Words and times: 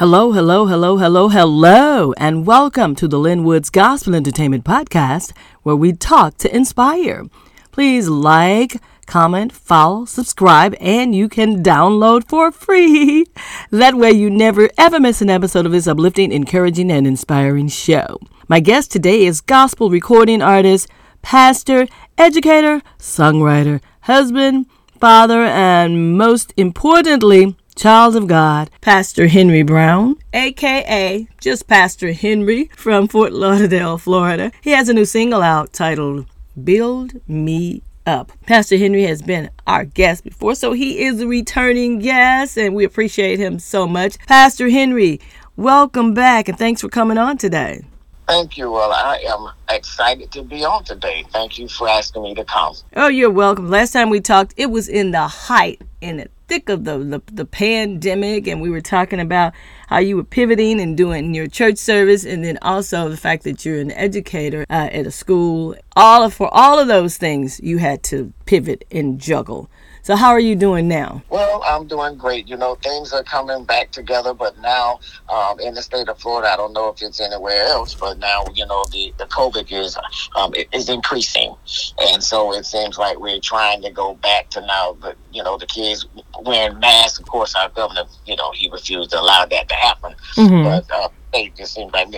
Hello, 0.00 0.32
hello, 0.32 0.64
hello, 0.64 0.96
hello, 0.96 1.28
hello, 1.28 2.14
and 2.16 2.46
welcome 2.46 2.94
to 2.94 3.06
the 3.06 3.18
Lin 3.18 3.44
Woods 3.44 3.68
Gospel 3.68 4.14
Entertainment 4.14 4.64
Podcast, 4.64 5.36
where 5.62 5.76
we 5.76 5.92
talk 5.92 6.38
to 6.38 6.56
inspire. 6.56 7.26
Please 7.70 8.08
like, 8.08 8.80
comment, 9.04 9.52
follow, 9.52 10.06
subscribe, 10.06 10.74
and 10.80 11.14
you 11.14 11.28
can 11.28 11.62
download 11.62 12.26
for 12.26 12.50
free. 12.50 13.26
That 13.70 13.94
way, 13.94 14.12
you 14.12 14.30
never 14.30 14.70
ever 14.78 14.98
miss 14.98 15.20
an 15.20 15.28
episode 15.28 15.66
of 15.66 15.72
this 15.72 15.86
uplifting, 15.86 16.32
encouraging, 16.32 16.90
and 16.90 17.06
inspiring 17.06 17.68
show. 17.68 18.18
My 18.48 18.60
guest 18.60 18.90
today 18.90 19.26
is 19.26 19.42
gospel 19.42 19.90
recording 19.90 20.40
artist, 20.40 20.88
pastor, 21.20 21.86
educator, 22.16 22.80
songwriter, 22.98 23.82
husband, 24.00 24.64
father, 24.98 25.42
and 25.42 26.16
most 26.16 26.54
importantly, 26.56 27.54
child 27.80 28.14
of 28.14 28.26
God, 28.26 28.70
Pastor 28.82 29.26
Henry 29.26 29.62
Brown, 29.62 30.16
aka 30.34 31.26
just 31.40 31.66
Pastor 31.66 32.12
Henry 32.12 32.70
from 32.76 33.08
Fort 33.08 33.32
Lauderdale, 33.32 33.96
Florida. 33.96 34.52
He 34.60 34.72
has 34.72 34.90
a 34.90 34.92
new 34.92 35.06
single 35.06 35.40
out 35.40 35.72
titled 35.72 36.26
Build 36.62 37.26
Me 37.26 37.80
Up. 38.04 38.32
Pastor 38.44 38.76
Henry 38.76 39.04
has 39.04 39.22
been 39.22 39.48
our 39.66 39.86
guest 39.86 40.24
before, 40.24 40.54
so 40.54 40.74
he 40.74 41.02
is 41.04 41.22
a 41.22 41.26
returning 41.26 42.00
guest, 42.00 42.58
and 42.58 42.74
we 42.74 42.84
appreciate 42.84 43.38
him 43.38 43.58
so 43.58 43.86
much. 43.86 44.18
Pastor 44.26 44.68
Henry, 44.68 45.18
welcome 45.56 46.12
back, 46.12 46.50
and 46.50 46.58
thanks 46.58 46.82
for 46.82 46.90
coming 46.90 47.16
on 47.16 47.38
today. 47.38 47.82
Thank 48.28 48.58
you. 48.58 48.70
Well, 48.70 48.92
I 48.92 49.24
am 49.26 49.48
excited 49.74 50.30
to 50.32 50.42
be 50.42 50.66
on 50.66 50.84
today. 50.84 51.24
Thank 51.30 51.58
you 51.58 51.66
for 51.66 51.88
asking 51.88 52.24
me 52.24 52.34
to 52.34 52.44
come. 52.44 52.74
Oh, 52.94 53.08
you're 53.08 53.30
welcome. 53.30 53.70
Last 53.70 53.92
time 53.92 54.10
we 54.10 54.20
talked, 54.20 54.52
it 54.58 54.70
was 54.70 54.86
in 54.86 55.12
the 55.12 55.26
height 55.26 55.80
in 56.00 56.18
the 56.18 56.28
thick 56.50 56.68
of 56.68 56.84
the, 56.84 56.98
the, 56.98 57.22
the 57.32 57.44
pandemic, 57.44 58.48
and 58.48 58.60
we 58.60 58.70
were 58.70 58.80
talking 58.80 59.20
about 59.20 59.54
how 59.90 59.98
you 59.98 60.16
were 60.16 60.24
pivoting 60.24 60.80
and 60.80 60.96
doing 60.96 61.34
your 61.34 61.48
church 61.48 61.76
service, 61.76 62.24
and 62.24 62.44
then 62.44 62.56
also 62.62 63.08
the 63.08 63.16
fact 63.16 63.42
that 63.42 63.64
you're 63.66 63.80
an 63.80 63.90
educator 63.90 64.64
uh, 64.70 64.88
at 64.92 65.04
a 65.04 65.10
school. 65.10 65.74
All 65.96 66.22
of, 66.22 66.32
for 66.32 66.48
all 66.54 66.78
of 66.78 66.86
those 66.86 67.16
things, 67.16 67.60
you 67.60 67.78
had 67.78 68.04
to 68.04 68.32
pivot 68.46 68.84
and 68.92 69.20
juggle. 69.20 69.68
So 70.02 70.16
how 70.16 70.30
are 70.30 70.40
you 70.40 70.56
doing 70.56 70.88
now? 70.88 71.22
Well, 71.28 71.62
I'm 71.64 71.86
doing 71.86 72.16
great. 72.16 72.48
You 72.48 72.56
know, 72.56 72.74
things 72.76 73.12
are 73.12 73.22
coming 73.22 73.64
back 73.64 73.90
together, 73.90 74.32
but 74.32 74.58
now 74.60 75.00
um, 75.28 75.60
in 75.60 75.74
the 75.74 75.82
state 75.82 76.08
of 76.08 76.18
Florida, 76.18 76.48
I 76.48 76.56
don't 76.56 76.72
know 76.72 76.88
if 76.88 77.02
it's 77.02 77.20
anywhere 77.20 77.64
else, 77.64 77.94
but 77.94 78.18
now 78.18 78.44
you 78.54 78.66
know 78.66 78.84
the 78.90 79.12
the 79.18 79.26
COVID 79.26 79.70
is 79.70 79.98
um, 80.36 80.54
is 80.72 80.88
increasing, 80.88 81.54
and 82.00 82.22
so 82.22 82.54
it 82.54 82.64
seems 82.64 82.96
like 82.96 83.18
we're 83.18 83.40
trying 83.40 83.82
to 83.82 83.90
go 83.90 84.14
back 84.14 84.48
to 84.50 84.60
now. 84.62 84.96
But 84.98 85.16
you 85.32 85.42
know, 85.42 85.58
the 85.58 85.66
kids 85.66 86.06
wearing 86.40 86.78
masks. 86.80 87.18
Of 87.18 87.26
course, 87.26 87.54
our 87.54 87.68
governor, 87.68 88.04
you 88.24 88.36
know, 88.36 88.52
he 88.52 88.70
refused 88.70 89.10
to 89.10 89.20
allow 89.20 89.44
that 89.44 89.68
to 89.68 89.74
happen. 89.80 90.14
Mm-hmm. 90.36 90.64
But 90.64 90.90
uh, 90.90 91.08
it 91.32 91.56
just 91.56 91.74
seems 91.74 91.92
like 91.92 92.08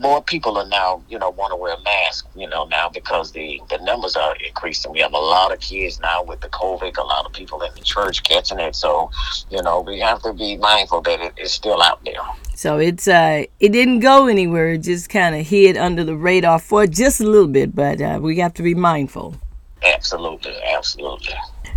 more 0.00 0.22
people 0.22 0.58
are 0.58 0.66
now, 0.68 1.02
you 1.08 1.18
know, 1.18 1.30
want 1.30 1.52
to 1.52 1.56
wear 1.56 1.76
masks, 1.84 2.28
you 2.34 2.48
know, 2.48 2.64
now 2.66 2.88
because 2.88 3.32
the, 3.32 3.60
the 3.70 3.78
numbers 3.78 4.16
are 4.16 4.34
increasing. 4.46 4.92
We 4.92 5.00
have 5.00 5.12
a 5.12 5.18
lot 5.18 5.52
of 5.52 5.60
kids 5.60 6.00
now 6.00 6.22
with 6.22 6.40
the 6.40 6.48
COVID, 6.48 6.96
a 6.96 7.02
lot 7.02 7.24
of 7.24 7.32
people 7.32 7.62
in 7.62 7.72
the 7.74 7.82
church 7.82 8.22
catching 8.24 8.58
it. 8.58 8.74
So, 8.74 9.10
you 9.50 9.62
know, 9.62 9.80
we 9.80 10.00
have 10.00 10.22
to 10.22 10.32
be 10.32 10.56
mindful 10.56 11.02
that 11.02 11.20
it 11.20 11.34
is 11.38 11.52
still 11.52 11.80
out 11.82 12.04
there. 12.04 12.14
So 12.54 12.78
it's 12.78 13.06
uh, 13.06 13.44
it 13.60 13.68
didn't 13.68 14.00
go 14.00 14.26
anywhere. 14.26 14.72
It 14.72 14.78
just 14.78 15.08
kind 15.08 15.36
of 15.36 15.46
hid 15.46 15.76
under 15.76 16.02
the 16.02 16.16
radar 16.16 16.58
for 16.58 16.86
just 16.88 17.20
a 17.20 17.24
little 17.24 17.46
bit, 17.46 17.74
but 17.74 18.00
uh, 18.00 18.18
we 18.20 18.38
have 18.38 18.54
to 18.54 18.64
be 18.64 18.74
mindful. 18.74 19.36
Absolutely, 19.84 20.56
absolutely. 20.74 21.34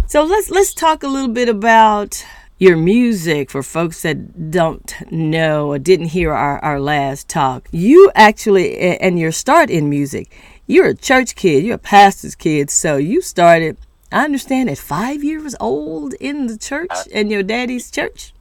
So 0.08 0.24
let's 0.24 0.50
let's 0.50 0.74
talk 0.74 1.04
a 1.04 1.08
little 1.08 1.30
bit 1.30 1.50
about 1.50 2.26
your 2.62 2.78
music 2.78 3.50
for 3.50 3.64
folks 3.64 4.04
that 4.04 4.52
don't 4.52 4.94
know 5.10 5.72
or 5.72 5.80
didn't 5.80 6.10
hear 6.10 6.32
our, 6.32 6.60
our 6.60 6.80
last 6.80 7.28
talk. 7.28 7.68
You 7.72 8.12
actually, 8.14 8.78
and 8.78 9.18
your 9.18 9.32
start 9.32 9.72
in 9.72 9.90
music, 9.90 10.32
you're 10.68 10.90
a 10.90 10.94
church 10.94 11.34
kid, 11.34 11.64
you're 11.64 11.78
a 11.78 11.80
pastor's 11.80 12.36
kid. 12.36 12.70
So 12.70 12.98
you 12.98 13.24
started, 13.24 13.78
I 14.12 14.26
understand, 14.26 14.70
at 14.70 14.78
five 14.78 15.24
years 15.24 15.56
old 15.60 16.14
in 16.20 16.46
the 16.46 16.56
church, 16.56 16.92
in 17.10 17.32
your 17.32 17.42
daddy's 17.42 17.90
church? 17.90 18.32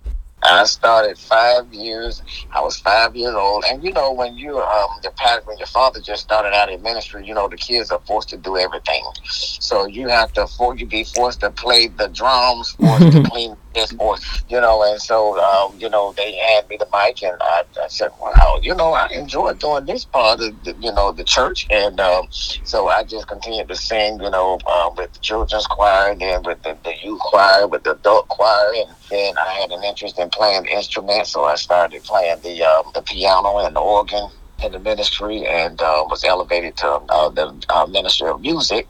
I 0.42 0.64
started 0.64 1.18
five 1.18 1.72
years. 1.72 2.22
I 2.52 2.60
was 2.60 2.78
five 2.78 3.14
years 3.14 3.34
old, 3.34 3.64
and 3.68 3.84
you 3.84 3.92
know 3.92 4.12
when 4.12 4.36
you 4.36 4.58
um 4.58 4.88
your 5.02 5.12
parent 5.12 5.46
when 5.46 5.58
your 5.58 5.66
father 5.66 6.00
just 6.00 6.22
started 6.22 6.54
out 6.54 6.70
in 6.70 6.82
ministry, 6.82 7.26
you 7.26 7.34
know 7.34 7.48
the 7.48 7.56
kids 7.56 7.90
are 7.90 8.00
forced 8.06 8.30
to 8.30 8.36
do 8.38 8.56
everything. 8.56 9.04
So 9.24 9.86
you 9.86 10.08
have 10.08 10.32
to 10.34 10.46
for 10.46 10.74
you 10.74 10.86
be 10.86 11.04
forced 11.04 11.40
to 11.40 11.50
play 11.50 11.88
the 11.88 12.08
drums, 12.08 12.72
forced 12.72 13.12
to 13.12 13.22
clean 13.30 13.56
this 13.74 13.92
force, 13.92 14.44
you 14.48 14.60
know. 14.60 14.82
And 14.82 15.00
so 15.00 15.38
um, 15.40 15.78
you 15.78 15.88
know 15.88 16.14
they 16.16 16.36
had 16.36 16.68
me 16.68 16.76
the 16.78 16.88
mic, 16.92 17.22
and 17.22 17.36
I, 17.40 17.62
I 17.82 17.88
said, 17.88 18.10
wow, 18.20 18.58
you 18.62 18.74
know 18.74 18.92
I 18.92 19.08
enjoy 19.12 19.54
doing 19.54 19.86
this 19.86 20.04
part 20.04 20.40
of 20.40 20.62
the, 20.64 20.76
you 20.78 20.92
know 20.92 21.12
the 21.12 21.24
church, 21.24 21.66
and 21.70 22.00
um, 22.00 22.28
so 22.30 22.88
I 22.88 23.04
just 23.04 23.28
continued 23.28 23.68
to 23.68 23.76
sing, 23.76 24.20
you 24.20 24.30
know, 24.30 24.58
um, 24.66 24.94
with 24.96 25.12
the 25.12 25.20
children's 25.20 25.66
choir, 25.66 26.12
and 26.12 26.20
then 26.20 26.42
with 26.44 26.62
the, 26.62 26.78
the 26.84 26.94
youth 27.02 27.20
choir, 27.20 27.66
with 27.66 27.84
the 27.84 27.92
adult 27.96 28.28
choir, 28.28 28.72
and 28.74 28.96
then 29.10 29.34
I 29.38 29.52
had 29.60 29.70
an 29.70 29.84
interest 29.84 30.18
in 30.18 30.30
playing 30.30 30.66
instruments, 30.66 31.32
so 31.32 31.44
I 31.44 31.56
started 31.56 32.04
playing 32.04 32.40
the 32.42 32.62
um, 32.62 32.90
the 32.94 33.02
piano 33.02 33.58
and 33.58 33.76
the 33.76 33.80
organ 33.80 34.28
in 34.62 34.72
the 34.72 34.78
ministry 34.78 35.46
and 35.46 35.80
uh, 35.80 36.04
was 36.08 36.24
elevated 36.24 36.76
to 36.78 36.88
uh, 36.88 37.28
the 37.28 37.54
uh, 37.68 37.86
Ministry 37.86 38.28
of 38.28 38.40
Music. 38.40 38.86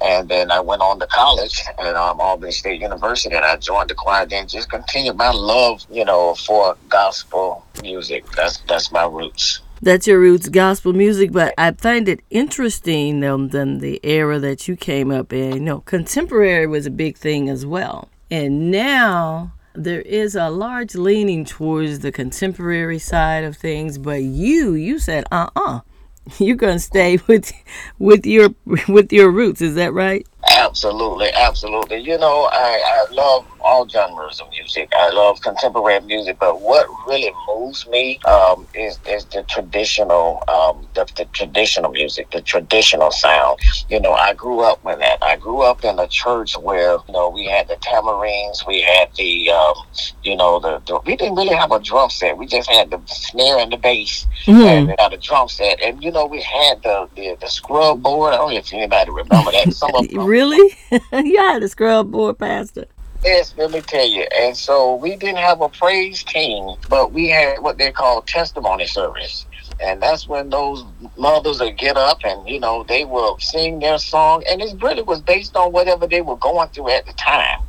And 0.00 0.28
then 0.28 0.50
I 0.50 0.60
went 0.60 0.82
on 0.82 0.98
to 1.00 1.06
college 1.06 1.60
at 1.78 1.94
um, 1.94 2.20
Albany 2.20 2.52
State 2.52 2.80
University 2.80 3.34
and 3.34 3.44
I 3.44 3.56
joined 3.56 3.90
the 3.90 3.94
choir. 3.94 4.26
Then 4.26 4.48
just 4.48 4.70
continued 4.70 5.16
my 5.16 5.30
love, 5.30 5.84
you 5.90 6.04
know, 6.04 6.34
for 6.34 6.76
gospel 6.88 7.64
music. 7.82 8.24
That's 8.36 8.58
that's 8.68 8.90
my 8.92 9.06
roots. 9.06 9.60
That's 9.80 10.06
your 10.06 10.20
roots, 10.20 10.48
gospel 10.48 10.92
music. 10.92 11.32
But 11.32 11.54
I 11.58 11.72
find 11.72 12.08
it 12.08 12.20
interesting, 12.30 13.18
though, 13.18 13.46
than 13.48 13.78
the 13.78 13.98
era 14.04 14.38
that 14.38 14.68
you 14.68 14.76
came 14.76 15.10
up 15.10 15.32
in. 15.32 15.54
You 15.54 15.60
know, 15.60 15.80
contemporary 15.80 16.68
was 16.68 16.86
a 16.86 16.90
big 16.90 17.16
thing 17.16 17.48
as 17.48 17.66
well. 17.66 18.08
And 18.30 18.70
now 18.70 19.52
there 19.74 20.02
is 20.02 20.34
a 20.34 20.50
large 20.50 20.94
leaning 20.94 21.44
towards 21.44 22.00
the 22.00 22.12
contemporary 22.12 22.98
side 22.98 23.44
of 23.44 23.56
things, 23.56 23.98
but 23.98 24.22
you 24.22 24.74
you 24.74 24.98
said 24.98 25.24
uh-uh. 25.30 25.80
You're 26.38 26.56
going 26.56 26.76
to 26.76 26.80
stay 26.80 27.18
with 27.26 27.52
with 27.98 28.26
your 28.26 28.50
with 28.88 29.12
your 29.12 29.30
roots, 29.30 29.60
is 29.60 29.74
that 29.74 29.92
right? 29.92 30.26
Absolutely, 30.50 31.30
absolutely. 31.32 31.98
You 31.98 32.18
know, 32.18 32.48
I, 32.52 32.82
I 32.84 33.12
love 33.12 33.46
all 33.60 33.88
genres 33.88 34.40
of 34.40 34.50
music. 34.50 34.88
I 34.92 35.10
love 35.10 35.40
contemporary 35.40 36.00
music, 36.00 36.36
but 36.40 36.60
what 36.60 36.86
really 37.06 37.32
moves 37.48 37.86
me 37.86 38.18
um, 38.24 38.66
is 38.74 38.98
is 39.08 39.24
the 39.26 39.44
traditional, 39.44 40.42
um, 40.48 40.86
the, 40.94 41.04
the, 41.16 41.26
traditional 41.26 41.92
music, 41.92 42.30
the 42.30 42.40
traditional 42.42 43.10
sound. 43.12 43.60
You 43.88 44.00
know, 44.00 44.12
I 44.12 44.34
grew 44.34 44.60
up 44.60 44.82
with 44.84 44.98
that. 44.98 45.18
I 45.22 45.36
grew 45.36 45.62
up 45.62 45.84
in 45.84 45.98
a 45.98 46.08
church 46.08 46.56
where 46.58 46.92
you 47.06 47.12
know 47.12 47.28
we 47.28 47.46
had 47.46 47.68
the 47.68 47.76
tambourines, 47.76 48.64
we 48.66 48.80
had 48.80 49.10
the, 49.16 49.50
um, 49.50 49.74
you 50.22 50.36
know, 50.36 50.58
the, 50.58 50.82
the, 50.86 51.00
we 51.06 51.16
didn't 51.16 51.36
really 51.36 51.54
have 51.54 51.70
a 51.70 51.78
drum 51.78 52.10
set. 52.10 52.36
We 52.36 52.46
just 52.46 52.68
had 52.68 52.90
the 52.90 53.00
snare 53.06 53.58
and 53.58 53.72
the 53.72 53.76
bass, 53.76 54.26
mm-hmm. 54.44 54.60
and 54.60 54.86
we 54.88 54.94
had 54.98 55.12
a 55.12 55.18
drum 55.18 55.48
set, 55.48 55.80
and 55.80 56.02
you 56.02 56.10
know 56.10 56.26
we 56.26 56.42
had 56.42 56.82
the 56.82 57.08
the, 57.14 57.36
the 57.40 57.48
scrub 57.48 58.02
board. 58.02 58.34
I 58.34 58.38
don't 58.38 58.50
know 58.50 58.56
if 58.56 58.72
anybody 58.72 59.10
remember 59.10 59.52
that. 59.52 59.72
Some 59.72 59.94
of 59.94 60.08
them, 60.08 60.31
really, 60.32 60.74
had 61.12 61.62
a 61.62 61.68
scrub 61.68 62.10
board, 62.10 62.38
Pastor. 62.38 62.86
Yes, 63.24 63.54
let 63.56 63.70
me 63.70 63.80
tell 63.80 64.06
you. 64.06 64.26
And 64.36 64.56
so 64.56 64.96
we 64.96 65.14
didn't 65.14 65.36
have 65.36 65.60
a 65.60 65.68
praise 65.68 66.24
team, 66.24 66.74
but 66.88 67.12
we 67.12 67.28
had 67.28 67.60
what 67.60 67.78
they 67.78 67.92
call 67.92 68.22
testimony 68.22 68.86
service. 68.86 69.46
And 69.80 70.02
that's 70.02 70.26
when 70.26 70.50
those 70.50 70.84
mothers 71.16 71.60
would 71.60 71.76
get 71.76 71.96
up 71.96 72.24
and, 72.24 72.48
you 72.48 72.58
know, 72.58 72.82
they 72.82 73.04
will 73.04 73.38
sing 73.38 73.78
their 73.78 73.98
song. 73.98 74.42
And 74.48 74.60
it 74.60 74.82
really 74.82 75.02
was 75.02 75.20
based 75.20 75.54
on 75.56 75.70
whatever 75.70 76.06
they 76.06 76.20
were 76.20 76.36
going 76.36 76.68
through 76.70 76.90
at 76.90 77.06
the 77.06 77.12
time. 77.12 77.60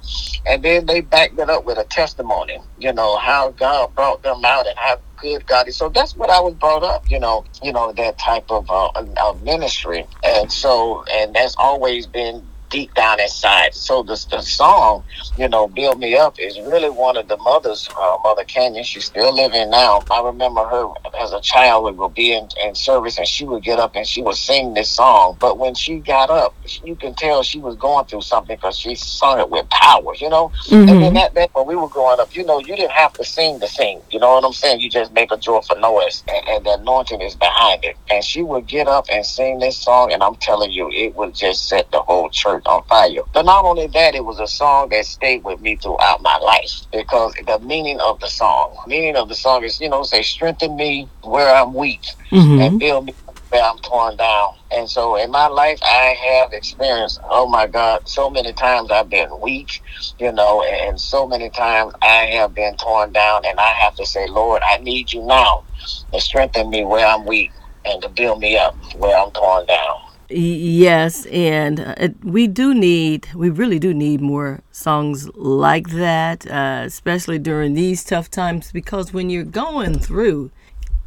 And 0.46 0.64
then 0.64 0.86
they 0.88 1.02
backed 1.02 1.38
it 1.38 1.50
up 1.50 1.66
with 1.66 1.78
a 1.78 1.86
testimony, 1.86 2.60
you 2.80 2.92
know, 2.92 3.18
how 3.18 3.52
God 3.52 3.94
brought 3.94 4.24
them 4.24 4.44
out 4.44 4.66
and 4.68 4.78
how 4.78 5.00
good 5.18 5.46
God 5.46 5.68
is. 5.68 5.78
So 5.78 5.90
that's 5.90 6.16
what 6.16 6.30
I 6.30 6.40
was 6.40 6.56
brought 6.56 6.84
up, 6.84 7.10
you 7.10 7.20
know, 7.20 7.46
you 7.62 7.72
know, 7.72 7.94
that 7.94 8.18
type 8.18 8.50
of, 8.50 8.70
uh, 8.72 8.90
of 9.24 9.44
ministry. 9.44 10.06
And 10.24 10.52
so, 10.52 11.06
and 11.12 11.36
that's 11.36 11.56
always 11.58 12.08
been 12.08 12.44
deep 12.74 12.94
down 12.96 13.20
inside. 13.20 13.75
So 13.75 14.02
the, 14.02 14.25
the 14.31 14.42
song, 14.42 15.04
you 15.38 15.48
know, 15.48 15.68
Build 15.68 16.00
Me 16.00 16.18
Up 16.18 16.40
is 16.40 16.60
really 16.60 16.90
one 16.90 17.16
of 17.16 17.28
the 17.28 17.38
mothers, 17.38 17.88
uh, 17.96 18.18
Mother 18.24 18.44
Canyon. 18.44 18.84
She's 18.84 19.06
still 19.06 19.31
living 19.31 19.70
now. 19.70 20.02
I 20.10 20.24
remember 20.24 20.64
her 20.66 20.88
as 21.22 21.34
a 21.34 21.40
child 21.40 21.96
would 21.96 22.16
be 22.16 22.34
in, 22.34 22.50
in 22.66 22.74
service 22.74 23.20
and 23.20 23.28
she 23.28 23.46
would 23.46 23.64
get 23.64 23.78
up 23.78 23.96
and 23.96 24.08
she 24.08 24.24
would 24.24 24.38
sing 24.38 24.74
this 24.74 24.90
song. 24.90 25.38
But 25.40 25.60
when 25.60 25.75
she 25.75 26.00
got 26.00 26.31
up, 26.31 26.56
you 26.84 26.96
can 26.96 27.14
tell 27.14 27.44
she 27.44 27.60
was 27.60 27.75
going 27.75 28.06
through 28.06 28.22
something 28.22 28.56
because 28.56 28.75
she 28.75 28.96
sung 28.96 29.40
it 29.40 29.52
with 29.52 29.70
power, 29.70 30.16
you 30.16 30.30
know? 30.30 30.52
Mm-hmm. 30.66 30.75
And 30.75 30.90
then 30.90 31.02
mm-hmm. 31.02 31.16
that, 31.16 31.36
that, 31.36 31.50
when 31.54 31.68
we 31.68 31.75
were 31.75 31.90
growing 31.90 32.20
up, 32.20 32.36
you 32.36 32.44
know, 32.44 32.60
you 32.60 32.75
didn't 32.75 32.92
have 32.92 33.14
to 33.14 33.24
sing 33.24 33.60
to 33.60 33.68
sing. 33.68 34.02
You 34.10 34.20
know 34.20 34.34
what 34.34 34.44
I'm 34.44 34.54
saying? 34.54 34.80
You 34.80 34.90
just 34.90 35.14
make 35.14 35.31
a 35.31 35.38
joyful 35.38 35.80
noise 35.80 36.24
and, 36.28 36.48
and 36.48 36.66
the 36.66 36.72
anointing 36.80 37.22
is 37.22 37.36
behind 37.36 37.86
it. 37.86 37.98
And 38.10 38.24
she 38.24 38.42
would 38.42 38.66
get 38.66 38.88
up 38.88 39.06
and 39.12 39.24
sing 39.24 39.60
this 39.60 39.78
song 39.78 40.12
and 40.12 40.24
I'm 40.24 40.38
telling 40.38 40.72
you, 40.72 40.90
it 40.90 41.14
would 41.16 41.36
just 41.36 41.70
set 41.70 41.92
the 41.92 42.02
whole 42.02 42.31
church 42.31 42.62
church 42.63 42.74
on 42.74 42.83
fire. 42.86 43.24
But 43.33 43.45
not 43.45 43.65
only 43.65 43.88
that, 43.88 44.15
it 44.15 44.25
was 44.25 44.39
a 44.39 44.48
song 44.48 44.89
that 44.89 45.06
stayed 45.06 45.44
with 45.44 45.62
me 45.62 45.75
throughout 45.75 46.21
my 46.21 46.38
life 46.38 46.81
because 46.92 47.33
the 47.45 47.60
meaning 47.60 48.00
of 48.00 48.19
the 48.19 48.27
song, 48.27 48.77
meaning 48.88 49.15
of 49.15 49.30
the 49.30 49.36
song 49.36 49.63
is, 49.63 49.80
you 49.80 49.89
know, 49.89 50.04
say, 50.04 50.21
strengthen 50.21 50.75
me 50.75 51.10
where 51.24 51.54
I'm 51.54 51.74
weak 51.74 52.04
mm-hmm. 52.31 52.62
and 52.62 52.80
build 52.80 53.06
me 53.06 53.15
where 53.50 53.63
I'm 53.63 53.77
torn 53.80 54.18
down. 54.18 54.56
And 54.71 54.89
so 54.89 55.15
in 55.15 55.30
my 55.30 55.48
life, 55.48 55.80
I 55.83 56.15
have 56.27 56.54
experienced, 56.54 57.19
oh 57.30 57.48
my 57.48 57.68
God, 57.68 58.07
so 58.07 58.30
many 58.30 58.51
times 58.54 58.89
I've 58.89 59.10
been 59.10 59.30
weak, 59.42 59.83
you 60.18 60.31
know, 60.31 60.63
and 60.63 61.00
so 61.00 61.27
many 61.27 61.50
times 61.51 61.94
I 62.01 62.31
have 62.33 62.56
been 62.56 62.75
torn 62.77 63.12
down. 63.12 63.45
And 63.45 63.60
I 63.60 63.71
have 63.74 63.95
to 63.95 64.06
say, 64.06 64.27
Lord, 64.27 64.63
I 64.65 64.77
need 64.77 65.13
you 65.13 65.24
now 65.24 65.63
to 66.12 66.19
strengthen 66.19 66.69
me 66.71 66.83
where 66.83 67.06
I'm 67.06 67.25
weak 67.25 67.51
and 67.86 68.01
to 68.01 68.10
build 68.10 68.39
me 68.39 68.57
up 68.57 68.75
where 68.95 69.15
I'm 69.15 69.30
torn 69.31 69.68
down. 69.68 70.03
Yes, 70.36 71.28
and 71.28 71.80
uh, 71.80 72.08
we 72.24 72.48
do 72.48 72.74
need, 72.74 73.28
we 73.36 73.52
really 73.52 73.78
do 73.78 73.94
need 73.94 74.20
more 74.20 74.62
songs 74.72 75.30
like 75.36 75.90
that, 75.90 76.50
uh, 76.50 76.82
especially 76.86 77.38
during 77.38 77.76
these 77.76 78.04
tough 78.04 78.32
times, 78.32 78.72
because 78.72 79.14
when 79.14 79.30
you're 79.30 79.44
going 79.44 80.00
through, 80.00 80.50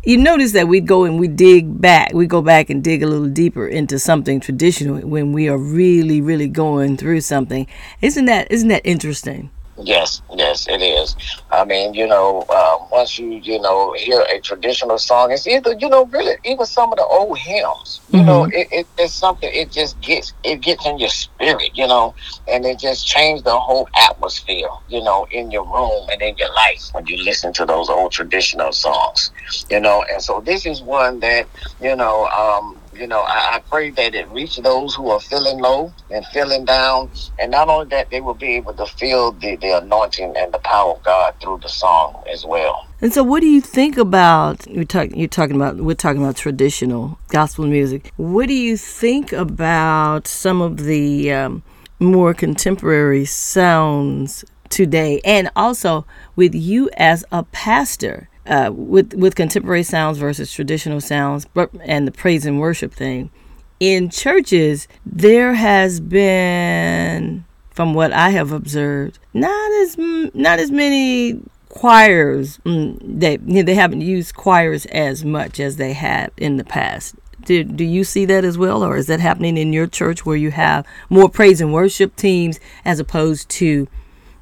you 0.04 0.16
notice 0.16 0.52
that 0.52 0.68
we 0.68 0.78
go 0.78 1.02
and 1.02 1.18
we 1.18 1.26
dig 1.26 1.80
back, 1.80 2.12
we 2.14 2.26
go 2.26 2.40
back 2.40 2.70
and 2.70 2.84
dig 2.84 3.02
a 3.02 3.08
little 3.08 3.28
deeper 3.28 3.66
into 3.66 3.98
something 3.98 4.38
traditional 4.38 5.00
when 5.00 5.32
we 5.32 5.48
are 5.48 5.58
really, 5.58 6.20
really 6.20 6.46
going 6.46 6.96
through 6.96 7.22
something. 7.22 7.66
Isn't 8.00 8.26
that, 8.26 8.52
isn't 8.52 8.68
that 8.68 8.82
interesting? 8.84 9.50
Yes, 9.78 10.22
yes, 10.34 10.66
it 10.68 10.80
is. 10.80 11.16
I 11.50 11.64
mean, 11.64 11.92
you 11.92 12.06
know, 12.06 12.46
uh, 12.48 12.78
once 12.90 13.18
you, 13.18 13.32
you 13.32 13.60
know, 13.60 13.92
hear 13.92 14.22
a 14.22 14.40
traditional 14.40 14.98
song, 14.98 15.32
it's 15.32 15.46
either, 15.46 15.74
you 15.78 15.88
know, 15.88 16.06
really, 16.06 16.36
even 16.44 16.64
some 16.64 16.92
of 16.92 16.96
the 16.96 17.04
old 17.04 17.38
hymns, 17.38 18.00
you 18.10 18.20
mm-hmm. 18.20 18.26
know, 18.26 18.44
it, 18.44 18.68
it, 18.72 18.86
it's 18.98 19.12
something, 19.12 19.50
it 19.52 19.70
just 19.70 20.00
gets, 20.00 20.32
it 20.44 20.62
gets 20.62 20.86
in 20.86 20.98
your 20.98 21.10
spirit, 21.10 21.70
you 21.74 21.86
know, 21.86 22.14
and 22.48 22.64
it 22.64 22.78
just 22.78 23.06
changed 23.06 23.44
the 23.44 23.58
whole 23.58 23.86
atmosphere, 23.96 24.68
you 24.88 25.02
know, 25.02 25.26
in 25.30 25.50
your 25.50 25.64
room 25.64 26.08
and 26.10 26.22
in 26.22 26.36
your 26.38 26.52
life 26.54 26.88
when 26.92 27.06
you 27.06 27.22
listen 27.22 27.52
to 27.52 27.66
those 27.66 27.90
old 27.90 28.12
traditional 28.12 28.72
songs, 28.72 29.30
you 29.70 29.78
know, 29.78 30.04
and 30.10 30.22
so 30.22 30.40
this 30.40 30.64
is 30.64 30.80
one 30.80 31.20
that, 31.20 31.46
you 31.82 31.94
know, 31.94 32.26
um, 32.28 32.78
you 32.98 33.06
know, 33.06 33.20
I, 33.20 33.56
I, 33.56 33.62
pray 33.68 33.90
that 33.90 34.14
it 34.14 34.28
reach 34.30 34.56
those 34.58 34.94
who 34.94 35.10
are 35.10 35.20
feeling 35.20 35.58
low 35.58 35.92
and 36.10 36.24
feeling 36.26 36.64
down, 36.64 37.10
and 37.38 37.50
not 37.50 37.68
only 37.68 37.86
that, 37.88 38.10
they 38.10 38.20
will 38.20 38.34
be 38.34 38.54
able 38.56 38.74
to 38.74 38.86
feel 38.86 39.32
the, 39.32 39.56
the 39.56 39.78
anointing 39.78 40.34
and 40.36 40.52
the 40.52 40.58
power 40.58 40.92
of 40.92 41.02
God 41.02 41.34
through 41.40 41.58
the 41.62 41.68
song 41.68 42.22
as 42.30 42.44
well. 42.44 42.86
And 43.00 43.12
so, 43.12 43.22
what 43.22 43.40
do 43.40 43.46
you 43.46 43.60
think 43.60 43.98
about 43.98 44.66
you're, 44.66 44.84
talk, 44.84 45.10
you're 45.14 45.28
talking 45.28 45.56
about? 45.56 45.76
We're 45.76 45.94
talking 45.94 46.22
about 46.22 46.36
traditional 46.36 47.18
gospel 47.28 47.66
music. 47.66 48.12
What 48.16 48.48
do 48.48 48.54
you 48.54 48.76
think 48.76 49.32
about 49.32 50.26
some 50.26 50.62
of 50.62 50.78
the 50.84 51.32
um, 51.32 51.62
more 52.00 52.32
contemporary 52.32 53.26
sounds 53.26 54.44
today, 54.70 55.20
and 55.24 55.50
also 55.54 56.06
with 56.36 56.54
you 56.54 56.88
as 56.96 57.24
a 57.30 57.42
pastor? 57.44 58.28
Uh, 58.46 58.70
with 58.72 59.14
with 59.14 59.34
contemporary 59.34 59.82
sounds 59.82 60.18
versus 60.18 60.52
traditional 60.52 61.00
sounds, 61.00 61.46
and 61.84 62.06
the 62.06 62.12
praise 62.12 62.46
and 62.46 62.60
worship 62.60 62.92
thing. 62.92 63.30
In 63.78 64.08
churches, 64.08 64.88
there 65.04 65.54
has 65.54 66.00
been, 66.00 67.44
from 67.70 67.92
what 67.92 68.12
I 68.12 68.30
have 68.30 68.52
observed, 68.52 69.18
not 69.34 69.72
as 69.82 69.96
not 69.98 70.58
as 70.58 70.70
many 70.70 71.40
choirs. 71.68 72.58
Mm, 72.64 72.98
they 73.20 73.36
they 73.36 73.74
haven't 73.74 74.00
used 74.00 74.34
choirs 74.34 74.86
as 74.86 75.24
much 75.24 75.60
as 75.60 75.76
they 75.76 75.92
had 75.92 76.30
in 76.36 76.56
the 76.56 76.64
past. 76.64 77.16
Do, 77.44 77.62
do 77.62 77.84
you 77.84 78.02
see 78.02 78.24
that 78.24 78.44
as 78.44 78.58
well, 78.58 78.82
or 78.82 78.96
is 78.96 79.06
that 79.06 79.20
happening 79.20 79.56
in 79.56 79.72
your 79.72 79.86
church 79.86 80.26
where 80.26 80.36
you 80.36 80.50
have 80.50 80.84
more 81.08 81.28
praise 81.28 81.60
and 81.60 81.72
worship 81.72 82.16
teams 82.16 82.58
as 82.84 82.98
opposed 82.98 83.48
to 83.50 83.86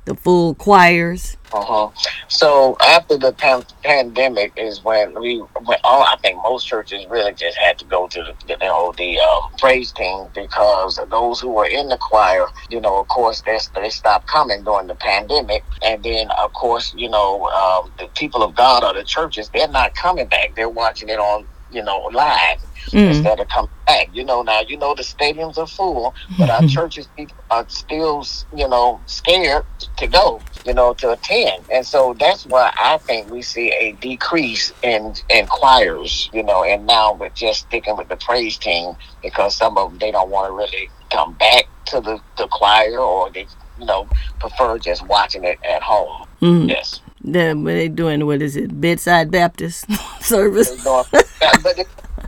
the 0.04 0.14
full 0.14 0.54
choirs? 0.54 1.36
Uh-huh. 1.52 1.88
So 2.28 2.76
after 2.80 3.16
the 3.16 3.32
pan- 3.32 3.64
pandemic 3.84 4.52
is 4.56 4.82
when 4.82 5.18
we, 5.20 5.38
when 5.38 5.78
all 5.84 6.02
I 6.02 6.16
think 6.16 6.38
most 6.42 6.66
churches 6.66 7.06
really 7.08 7.32
just 7.32 7.56
had 7.56 7.78
to 7.78 7.84
go 7.84 8.08
to 8.08 8.22
the, 8.22 8.34
you 8.48 8.58
know, 8.58 8.92
the 8.98 9.20
um, 9.20 9.52
praise 9.58 9.92
team 9.92 10.26
because 10.34 10.98
those 11.10 11.40
who 11.40 11.50
were 11.50 11.66
in 11.66 11.88
the 11.88 11.96
choir, 11.96 12.46
you 12.70 12.80
know, 12.80 12.98
of 12.98 13.08
course, 13.08 13.42
they, 13.42 13.58
they 13.76 13.88
stopped 13.88 14.26
coming 14.26 14.64
during 14.64 14.88
the 14.88 14.96
pandemic. 14.96 15.62
And 15.82 16.02
then, 16.02 16.30
of 16.32 16.52
course, 16.52 16.92
you 16.96 17.08
know, 17.08 17.44
um, 17.46 17.92
the 17.98 18.08
people 18.08 18.42
of 18.42 18.54
God 18.54 18.82
or 18.82 18.92
the 18.92 19.04
churches, 19.04 19.48
they're 19.50 19.68
not 19.68 19.94
coming 19.94 20.26
back. 20.26 20.56
They're 20.56 20.68
watching 20.68 21.08
it 21.08 21.18
on, 21.18 21.46
you 21.74 21.82
know, 21.82 22.08
live 22.12 22.60
mm. 22.88 23.08
instead 23.08 23.40
of 23.40 23.48
coming 23.48 23.70
back. 23.86 24.08
You 24.12 24.24
know, 24.24 24.42
now 24.42 24.60
you 24.60 24.76
know 24.76 24.94
the 24.94 25.02
stadiums 25.02 25.58
are 25.58 25.66
full, 25.66 26.14
but 26.38 26.50
our 26.50 26.66
churches 26.68 27.08
people 27.16 27.36
are 27.50 27.68
still, 27.68 28.24
you 28.54 28.68
know, 28.68 29.00
scared 29.06 29.64
to 29.96 30.06
go, 30.06 30.40
you 30.64 30.74
know, 30.74 30.94
to 30.94 31.12
attend, 31.12 31.64
and 31.72 31.86
so 31.86 32.14
that's 32.14 32.46
why 32.46 32.72
I 32.76 32.98
think 32.98 33.30
we 33.30 33.42
see 33.42 33.72
a 33.72 33.92
decrease 33.92 34.72
in 34.82 35.14
in 35.28 35.46
choirs, 35.46 36.30
you 36.32 36.42
know, 36.42 36.64
and 36.64 36.86
now 36.86 37.14
we're 37.14 37.28
just 37.30 37.60
sticking 37.60 37.96
with 37.96 38.08
the 38.08 38.16
praise 38.16 38.56
team 38.58 38.94
because 39.22 39.56
some 39.56 39.76
of 39.78 39.90
them 39.90 39.98
they 39.98 40.10
don't 40.10 40.30
want 40.30 40.48
to 40.48 40.52
really 40.52 40.88
come 41.10 41.34
back 41.34 41.64
to 41.86 42.00
the 42.00 42.20
the 42.38 42.48
choir 42.48 42.98
or 42.98 43.30
they 43.30 43.46
you 43.78 43.86
know 43.86 44.08
prefer 44.40 44.78
just 44.78 45.06
watching 45.06 45.44
it 45.44 45.58
at 45.64 45.82
home. 45.82 46.26
Mm. 46.40 46.68
Yes. 46.68 47.00
Then 47.24 47.64
when 47.64 47.76
they 47.76 47.88
doing 47.88 48.26
what 48.26 48.42
is 48.42 48.54
it 48.54 48.80
bedside 48.80 49.30
Baptist 49.30 49.86
service? 50.20 50.84
But 50.84 51.10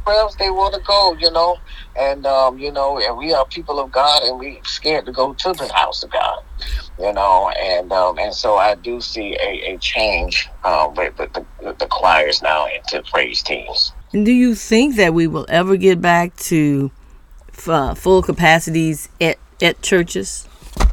where 0.06 0.16
else 0.16 0.37
they 0.37 0.50
want 0.50 0.72
to 0.75 0.81
go, 0.81 1.14
you 1.19 1.31
know. 1.32 1.58
And 1.96 2.26
um, 2.26 2.58
you 2.58 2.72
know, 2.72 2.98
and 2.98 3.16
we 3.16 3.34
are 3.34 3.44
people 3.46 3.78
of 3.78 3.90
God, 3.90 4.22
and 4.22 4.38
we 4.38 4.60
scared 4.64 5.06
to 5.06 5.12
go 5.12 5.34
to 5.34 5.52
the 5.52 5.70
house 5.75 6.02
of 6.02 6.10
God, 6.10 6.43
you 6.98 7.12
know. 7.12 7.50
And 7.50 7.93
um, 7.93 8.19
and 8.19 8.32
so 8.32 8.56
I 8.56 8.75
do 8.76 9.00
see 9.00 9.37
a, 9.40 9.75
a 9.75 9.78
change 9.78 10.48
uh, 10.64 10.90
with, 10.94 11.19
with 11.19 11.32
the, 11.32 11.44
with 11.62 11.78
the 11.78 11.87
choirs 11.87 12.40
now 12.43 12.66
into 12.66 13.02
praise 13.10 13.43
teams. 13.43 13.93
And 14.12 14.25
do 14.25 14.32
you 14.32 14.54
think 14.54 14.96
that 14.96 15.12
we 15.12 15.26
will 15.26 15.46
ever 15.48 15.76
get 15.76 16.00
back 16.00 16.37
to 16.37 16.90
uh, 17.66 17.94
full 17.94 18.22
capacities 18.22 19.08
at 19.20 19.38
at 19.60 19.82
churches 19.82 20.48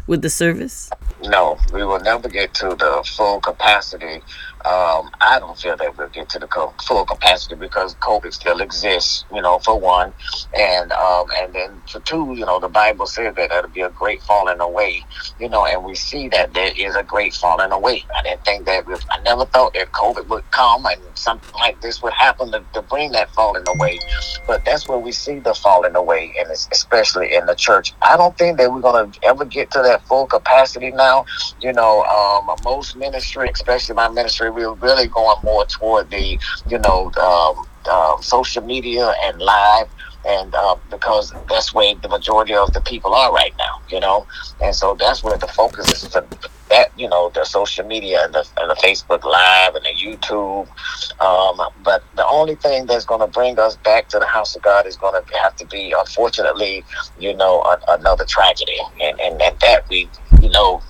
with 0.08 0.22
the 0.22 0.30
service? 0.30 0.90
No, 1.24 1.60
we 1.74 1.84
will 1.86 2.00
never 2.02 2.30
get 2.30 2.54
to 2.56 2.70
the 2.70 3.04
full 3.18 3.42
capacity 3.42 4.18
um, 4.66 5.10
I 5.22 5.40
don't 5.40 5.58
feel 5.58 5.76
that 5.78 5.98
we'll 5.98 6.10
get 6.10 6.30
to 6.30 6.40
the 6.40 6.48
full 6.88 7.06
capacity 7.06 7.56
because 7.56 7.96
COVID 7.96 8.34
still 8.34 8.62
exists, 8.62 9.26
you 9.34 9.42
know, 9.42 9.60
for 9.60 9.80
one, 9.80 10.14
and 10.58 10.92
um, 10.94 11.26
and 11.38 11.54
then 11.56 11.84
for 11.92 12.00
two, 12.02 12.36
you 12.38 12.46
know, 12.46 12.60
the 12.60 12.70
Bible 12.70 13.08
says 13.08 13.36
that 13.36 13.50
there'll 13.50 13.70
be 13.70 13.82
a 13.82 13.90
great 13.90 14.22
falling 14.24 14.60
away, 14.62 15.06
you 15.40 15.50
know, 15.50 15.66
and 15.66 15.84
we 15.84 15.96
see 15.96 16.30
that 16.30 16.54
there 16.54 16.72
is 16.78 16.96
a 16.96 17.04
great 17.04 17.34
falling 17.34 17.72
away. 17.72 18.06
I 18.18 18.24
didn't 18.24 18.46
think 18.46 18.66
that 18.68 18.86
I 19.12 19.20
never 19.24 19.46
thought 19.48 19.74
that 19.74 19.92
COVID 19.94 20.28
would 20.28 20.50
come 20.52 20.86
and 20.86 21.02
something 21.16 21.54
like 21.56 21.82
this 21.82 22.04
would 22.04 22.14
happen 22.14 22.52
to, 22.52 22.66
to 22.74 22.82
bring 22.84 23.14
that 23.14 23.32
falling 23.32 23.64
away, 23.68 24.00
but 24.48 24.64
that's 24.66 24.88
where 24.88 25.00
we 25.00 25.12
see 25.12 25.40
the 25.40 25.56
falling 25.56 25.96
away, 25.96 26.36
and 26.40 26.52
especially 26.52 27.34
in 27.36 27.48
the 27.48 27.56
church. 27.56 27.96
I 28.04 28.18
don't 28.18 28.38
think 28.38 28.60
that 28.60 28.72
we're 28.72 28.82
gonna 28.82 29.12
ever 29.24 29.46
get 29.46 29.72
to 29.72 29.82
that 29.82 30.06
full 30.08 30.28
capacity 30.28 30.92
now. 30.92 31.13
You 31.62 31.74
know, 31.74 32.04
um, 32.04 32.56
most 32.64 32.96
ministry, 32.96 33.50
especially 33.54 33.96
my 33.96 34.10
ministry 34.10 34.50
we're 34.50 34.74
really 34.74 35.08
going 35.08 35.38
more 35.44 35.66
toward 35.66 36.10
the, 36.10 36.40
you 36.68 36.80
know, 36.80 37.12
um, 37.22 37.68
uh, 37.86 38.20
social 38.22 38.64
media 38.64 39.14
and 39.24 39.40
live 39.40 39.90
and 40.26 40.56
uh, 40.56 40.76
because 40.90 41.34
that's 41.50 41.74
where 41.74 41.96
the 41.96 42.08
majority 42.08 42.54
of 42.54 42.72
the 42.74 42.82
people 42.82 43.14
are 43.14 43.34
right 43.34 43.54
now, 43.58 43.82
you 43.90 44.00
know, 44.00 44.26
and 44.62 44.74
so 44.74 44.96
that's 44.98 45.24
where 45.24 45.38
the 45.38 45.48
focus 45.48 46.04
is. 46.04 46.10
To 46.12 46.26
that 46.70 46.92
you 46.98 47.08
know, 47.08 47.30
the 47.36 47.44
social 47.46 47.86
media 47.86 48.24
and 48.24 48.34
the, 48.34 48.48
and 48.58 48.70
the 48.70 48.76
Facebook 48.76 49.24
Live 49.24 49.76
and 49.76 49.86
the 49.86 49.94
YouTube. 49.94 50.68
Um, 51.22 51.62
but 51.84 52.04
the 52.16 52.26
only 52.26 52.56
thing 52.56 52.86
that's 52.86 53.06
going 53.06 53.20
to 53.20 53.28
bring 53.28 53.60
us 53.60 53.76
back 53.78 54.10
to 54.10 54.20
the 54.20 54.26
house 54.26 54.56
of 54.56 54.62
God 54.62 54.88
is 54.88 54.96
going 54.96 55.22
to 55.22 55.38
have 55.38 55.56
to 55.58 55.66
be, 55.68 55.94
unfortunately, 55.98 56.84
you 57.20 57.36
know, 57.36 57.62
a, 57.62 57.80
another 57.90 58.26
tragedy, 58.26 58.78
and, 59.02 59.20
and 59.20 59.42
and 59.42 59.60
that 59.60 59.88
we, 59.90 60.10
you 60.44 60.50
know, 60.50 60.82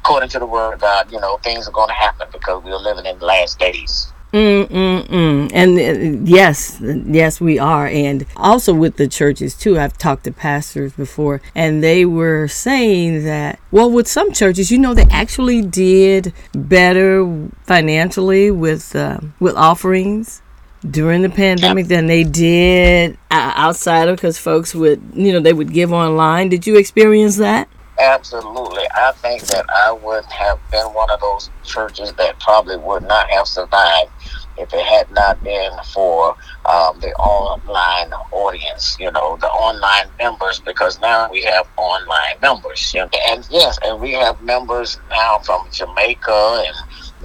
according 0.00 0.28
to 0.30 0.38
the 0.38 0.46
word 0.46 0.74
of 0.74 0.80
God, 0.80 1.10
you 1.12 1.20
know, 1.20 1.38
things 1.38 1.68
are 1.68 1.72
going 1.72 1.88
to 1.88 1.94
happen 1.94 2.28
because 2.32 2.62
we 2.64 2.72
are 2.72 2.78
living 2.78 3.06
in 3.06 3.18
the 3.18 3.24
last 3.24 3.58
days. 3.58 4.12
Mm-mm-mm. 4.32 5.50
And 5.54 5.78
uh, 5.78 6.28
yes, 6.28 6.78
yes, 6.80 7.40
we 7.40 7.58
are. 7.58 7.86
And 7.86 8.26
also 8.36 8.74
with 8.74 8.96
the 8.96 9.06
churches, 9.06 9.54
too, 9.54 9.78
I've 9.78 9.96
talked 9.96 10.24
to 10.24 10.32
pastors 10.32 10.92
before, 10.92 11.40
and 11.54 11.82
they 11.82 12.04
were 12.04 12.48
saying 12.48 13.24
that, 13.24 13.60
well, 13.70 13.90
with 13.90 14.08
some 14.08 14.32
churches, 14.32 14.70
you 14.70 14.78
know, 14.78 14.92
they 14.92 15.06
actually 15.10 15.62
did 15.62 16.34
better 16.52 17.48
financially 17.62 18.50
with, 18.50 18.94
uh, 18.94 19.20
with 19.38 19.54
offerings 19.54 20.42
during 20.90 21.22
the 21.22 21.30
pandemic 21.30 21.86
than 21.86 22.06
they 22.06 22.24
did 22.24 23.16
outside 23.30 24.08
of 24.08 24.16
because 24.16 24.38
folks 24.38 24.74
would, 24.74 25.00
you 25.14 25.32
know, 25.32 25.40
they 25.40 25.52
would 25.52 25.72
give 25.72 25.92
online. 25.92 26.48
Did 26.48 26.66
you 26.66 26.76
experience 26.76 27.36
that? 27.36 27.68
Absolutely. 27.98 28.84
I 28.94 29.12
think 29.12 29.42
that 29.46 29.64
I 29.70 29.90
would 29.92 30.24
have 30.26 30.58
been 30.70 30.86
one 30.88 31.10
of 31.10 31.20
those 31.20 31.50
churches 31.64 32.12
that 32.14 32.38
probably 32.40 32.76
would 32.76 33.02
not 33.04 33.30
have 33.30 33.46
survived 33.46 34.10
if 34.58 34.72
it 34.72 34.84
had 34.84 35.10
not 35.10 35.42
been 35.42 35.70
for 35.92 36.30
um, 36.66 36.98
the 37.00 37.12
online 37.14 38.12
audience, 38.32 38.96
you 38.98 39.10
know, 39.10 39.36
the 39.36 39.48
online 39.48 40.08
members, 40.18 40.60
because 40.60 41.00
now 41.00 41.30
we 41.30 41.42
have 41.42 41.66
online 41.76 42.36
members. 42.40 42.92
You 42.94 43.00
know, 43.00 43.10
and 43.28 43.46
yes, 43.50 43.78
and 43.82 44.00
we 44.00 44.12
have 44.12 44.40
members 44.42 44.98
now 45.10 45.38
from 45.38 45.66
Jamaica 45.72 46.64
and 46.66 46.76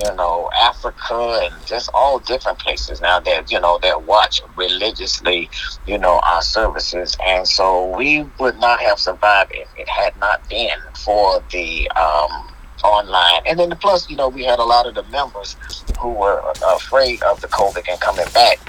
you 0.04 0.16
know, 0.16 0.50
Africa 0.56 1.42
and 1.44 1.66
just 1.66 1.90
all 1.94 2.20
different 2.20 2.60
places 2.60 3.02
now 3.02 3.20
that, 3.20 3.52
you 3.52 3.60
know, 3.60 3.80
that 3.82 4.04
watch 4.04 4.42
religiously, 4.56 5.50
you 5.86 5.98
know, 5.98 6.20
our 6.24 6.42
services. 6.42 7.16
And 7.26 7.48
so 7.48 7.96
we 7.96 8.24
would 8.40 8.60
not 8.60 8.80
have 8.82 9.00
survived 9.00 9.52
if 9.54 9.68
it 9.78 9.88
had 9.88 10.18
not 10.20 10.48
been 10.50 10.78
for 10.96 11.44
the 11.52 11.90
um, 11.92 12.52
online. 12.84 13.42
And 13.46 13.60
then 13.60 13.70
the 13.70 13.76
plus, 13.76 14.10
you 14.10 14.16
know, 14.16 14.30
we 14.30 14.44
had 14.44 14.60
a 14.60 14.64
lot 14.64 14.88
of 14.88 14.96
the 14.96 15.04
members 15.04 15.56
who 16.00 16.10
were 16.10 16.42
afraid 16.68 17.22
of 17.24 17.42
the 17.42 17.48
COVID 17.48 17.88
and 17.90 18.00
coming 18.00 18.26
back. 18.34 18.60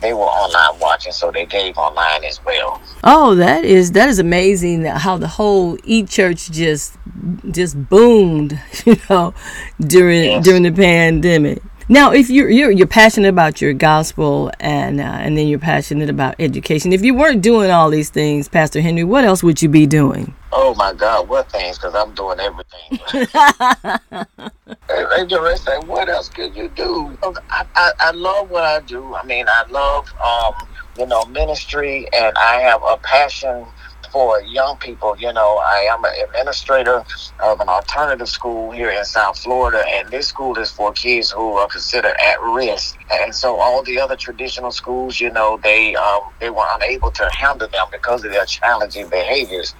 They 0.00 0.12
were 0.12 0.20
online 0.20 0.78
watching, 0.80 1.12
so 1.12 1.30
they 1.30 1.44
gave 1.44 1.76
online 1.76 2.24
as 2.24 2.42
well. 2.44 2.80
Oh, 3.02 3.34
that 3.34 3.64
is 3.64 3.92
that 3.92 4.08
is 4.08 4.18
amazing 4.18 4.84
how 4.84 5.16
the 5.16 5.26
whole 5.26 5.76
e 5.82 6.04
church 6.04 6.50
just 6.50 6.96
just 7.50 7.88
boomed, 7.88 8.60
you 8.84 8.96
know, 9.08 9.34
during 9.80 10.24
yes. 10.24 10.44
during 10.44 10.62
the 10.62 10.72
pandemic. 10.72 11.62
Now, 11.90 12.12
if 12.12 12.28
you're 12.28 12.50
you're, 12.50 12.70
you're 12.70 12.86
passionate 12.86 13.28
about 13.28 13.62
your 13.62 13.72
gospel 13.72 14.50
and 14.60 15.00
uh, 15.00 15.04
and 15.04 15.38
then 15.38 15.48
you're 15.48 15.58
passionate 15.58 16.10
about 16.10 16.34
education, 16.38 16.92
if 16.92 17.02
you 17.02 17.14
weren't 17.14 17.40
doing 17.40 17.70
all 17.70 17.88
these 17.88 18.10
things, 18.10 18.46
Pastor 18.46 18.82
Henry, 18.82 19.04
what 19.04 19.24
else 19.24 19.42
would 19.42 19.62
you 19.62 19.70
be 19.70 19.86
doing? 19.86 20.34
Oh 20.52 20.74
my 20.74 20.92
God, 20.92 21.28
what 21.28 21.50
things? 21.50 21.78
Because 21.78 21.94
I'm 21.94 22.14
doing 22.14 22.40
everything. 22.40 22.98
they 24.88 25.26
just 25.26 25.64
say, 25.64 25.78
what 25.86 26.10
else 26.10 26.28
could 26.28 26.54
you 26.54 26.68
do? 26.68 27.16
I, 27.22 27.64
I, 27.74 27.92
I 27.98 28.10
love 28.10 28.50
what 28.50 28.64
I 28.64 28.80
do. 28.80 29.14
I 29.14 29.24
mean, 29.24 29.46
I 29.48 29.64
love 29.70 30.12
um, 30.20 30.68
you 30.98 31.06
know 31.06 31.24
ministry, 31.24 32.06
and 32.12 32.36
I 32.36 32.60
have 32.60 32.82
a 32.82 32.98
passion 32.98 33.64
for 34.10 34.40
young 34.42 34.76
people. 34.78 35.16
You 35.18 35.32
know, 35.32 35.60
I 35.64 35.88
am 35.90 36.04
an 36.04 36.12
administrator 36.28 37.04
of 37.40 37.60
an 37.60 37.68
alternative 37.68 38.28
school 38.28 38.70
here 38.70 38.90
in 38.90 39.04
South 39.04 39.38
Florida, 39.38 39.82
and 39.88 40.08
this 40.10 40.28
school 40.28 40.58
is 40.58 40.70
for 40.70 40.92
kids 40.92 41.30
who 41.30 41.52
are 41.54 41.68
considered 41.68 42.14
at 42.24 42.40
risk. 42.42 42.96
And 43.10 43.34
so 43.34 43.56
all 43.56 43.82
the 43.82 44.00
other 44.00 44.16
traditional 44.16 44.70
schools, 44.70 45.20
you 45.20 45.30
know, 45.30 45.58
they 45.62 45.94
um, 45.96 46.20
they 46.40 46.50
were 46.50 46.66
unable 46.74 47.10
to 47.12 47.28
handle 47.32 47.68
them 47.68 47.86
because 47.90 48.24
of 48.24 48.32
their 48.32 48.46
challenging 48.46 49.08
behaviors, 49.08 49.74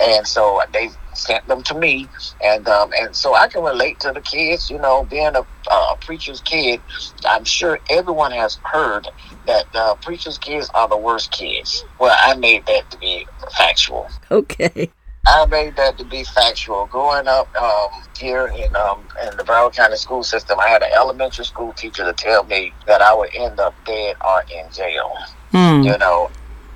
and 0.00 0.26
so 0.26 0.60
they 0.72 0.90
sent 1.14 1.46
them 1.48 1.62
to 1.64 1.74
me, 1.74 2.08
and 2.42 2.66
um, 2.68 2.92
and 2.98 3.14
so 3.14 3.34
I 3.34 3.48
can 3.48 3.62
relate 3.62 4.00
to 4.00 4.12
the 4.12 4.20
kids. 4.20 4.70
You 4.70 4.78
know, 4.78 5.04
being 5.04 5.34
a, 5.34 5.46
a 5.70 5.96
preacher's 6.00 6.40
kid, 6.40 6.80
I'm 7.24 7.44
sure 7.44 7.78
everyone 7.90 8.32
has 8.32 8.56
heard 8.64 9.08
that 9.46 9.66
uh, 9.74 9.94
preachers' 9.96 10.38
kids 10.38 10.70
are 10.74 10.88
the 10.88 10.96
worst 10.96 11.30
kids. 11.30 11.84
Well, 11.98 12.16
I 12.18 12.34
made 12.34 12.66
that 12.66 12.90
to 12.90 12.98
be 12.98 13.26
factual. 13.56 14.08
Okay. 14.30 14.90
I 15.24 15.46
made 15.46 15.76
that 15.76 15.98
to 15.98 16.04
be 16.04 16.24
factual. 16.24 16.86
Growing 16.86 17.28
up 17.28 17.54
um, 17.54 18.02
here 18.18 18.48
in 18.48 18.74
um, 18.74 19.04
in 19.22 19.36
the 19.36 19.44
Broward 19.44 19.74
County 19.74 19.96
school 19.96 20.24
system, 20.24 20.58
I 20.58 20.68
had 20.68 20.82
an 20.82 20.90
elementary 20.94 21.44
school 21.44 21.72
teacher 21.74 22.04
to 22.04 22.12
tell 22.12 22.42
me 22.44 22.72
that 22.86 23.00
I 23.02 23.14
would 23.14 23.30
end 23.34 23.60
up 23.60 23.74
dead 23.84 24.16
or 24.24 24.42
in 24.52 24.70
jail. 24.72 25.14
Hmm. 25.52 25.82
You 25.82 25.96
know, 25.98 26.30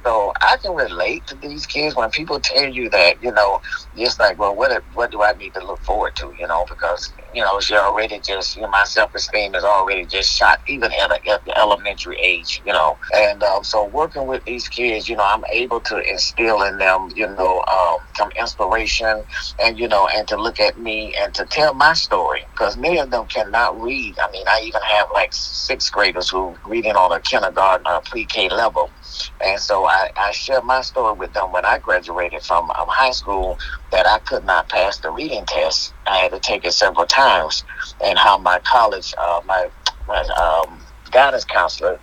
so 0.06 0.32
I 0.40 0.56
can 0.58 0.74
relate 0.74 1.26
to 1.28 1.36
these 1.36 1.66
kids 1.66 1.96
when 1.96 2.10
people 2.10 2.40
tell 2.40 2.68
you 2.68 2.90
that, 2.90 3.22
you 3.22 3.32
know, 3.32 3.60
it's 3.94 4.20
like, 4.20 4.38
well, 4.38 4.56
what 4.56 4.84
what 4.94 5.10
do 5.12 5.22
I 5.22 5.32
need 5.34 5.54
to 5.54 5.66
look 5.66 5.82
forward 5.82 6.16
to, 6.16 6.32
you 6.38 6.48
know, 6.48 6.64
because 6.68 7.12
you 7.34 7.42
know 7.42 7.60
you're 7.68 7.80
already 7.80 8.20
just, 8.20 8.56
you 8.56 8.62
know, 8.62 8.68
my 8.70 8.84
self 8.84 9.14
esteem 9.16 9.56
is 9.56 9.64
already 9.64 10.06
just 10.06 10.32
shot, 10.32 10.60
even 10.68 10.92
at, 10.92 11.12
a, 11.12 11.30
at 11.30 11.44
the 11.44 11.58
elementary 11.58 12.18
age, 12.22 12.62
you 12.64 12.72
know, 12.72 12.98
and 13.14 13.42
um, 13.44 13.64
so 13.64 13.86
working 13.86 14.26
with 14.28 14.44
these 14.46 14.68
kids, 14.68 15.08
you 15.08 15.16
know, 15.16 15.24
I'm 15.26 15.44
able 15.52 15.80
to 15.82 16.00
instill 16.10 16.62
in 16.62 16.78
them, 16.78 17.10
you 17.14 17.28
know, 17.28 17.64
um, 17.72 17.98
some 18.16 18.30
inspiration, 18.40 19.24
and 19.62 19.78
you 19.78 19.88
know, 19.88 20.08
and 20.14 20.28
to 20.28 20.36
look 20.40 20.60
at 20.60 20.78
me 20.78 21.16
and 21.20 21.34
to 21.34 21.46
tell 21.46 21.74
my 21.74 21.94
story, 21.94 22.42
because 22.56 22.78
many 22.78 22.98
of 23.00 23.10
them 23.10 23.26
cannot 23.26 23.80
read. 23.80 24.16
I 24.22 24.30
mean, 24.32 24.46
I 24.48 24.62
even 24.64 24.82
have 24.82 25.08
like 25.14 25.30
sixth 25.34 25.92
graders 25.92 26.30
who 26.30 26.56
reading 26.66 26.96
on 26.96 27.12
a 27.12 27.20
kindergarten 27.20 27.86
or 27.88 28.02
pre-K 28.02 28.50
level 28.50 28.94
and 29.40 29.60
so 29.60 29.86
I, 29.86 30.10
I 30.16 30.32
shared 30.32 30.64
my 30.64 30.82
story 30.82 31.14
with 31.14 31.32
them 31.32 31.52
when 31.52 31.64
I 31.64 31.78
graduated 31.78 32.42
from 32.42 32.70
um, 32.70 32.88
high 32.88 33.12
school 33.12 33.58
that 33.92 34.06
I 34.06 34.18
could 34.20 34.44
not 34.44 34.68
pass 34.68 34.98
the 34.98 35.10
reading 35.10 35.44
test. 35.46 35.94
I 36.06 36.18
had 36.18 36.32
to 36.32 36.40
take 36.40 36.64
it 36.64 36.72
several 36.72 37.06
times, 37.06 37.64
and 38.04 38.18
how 38.18 38.38
my 38.38 38.60
college, 38.60 39.14
uh, 39.18 39.40
my, 39.44 39.70
my 40.08 40.22
um, 40.40 40.86
guidance 41.10 41.44
counselor 41.44 42.00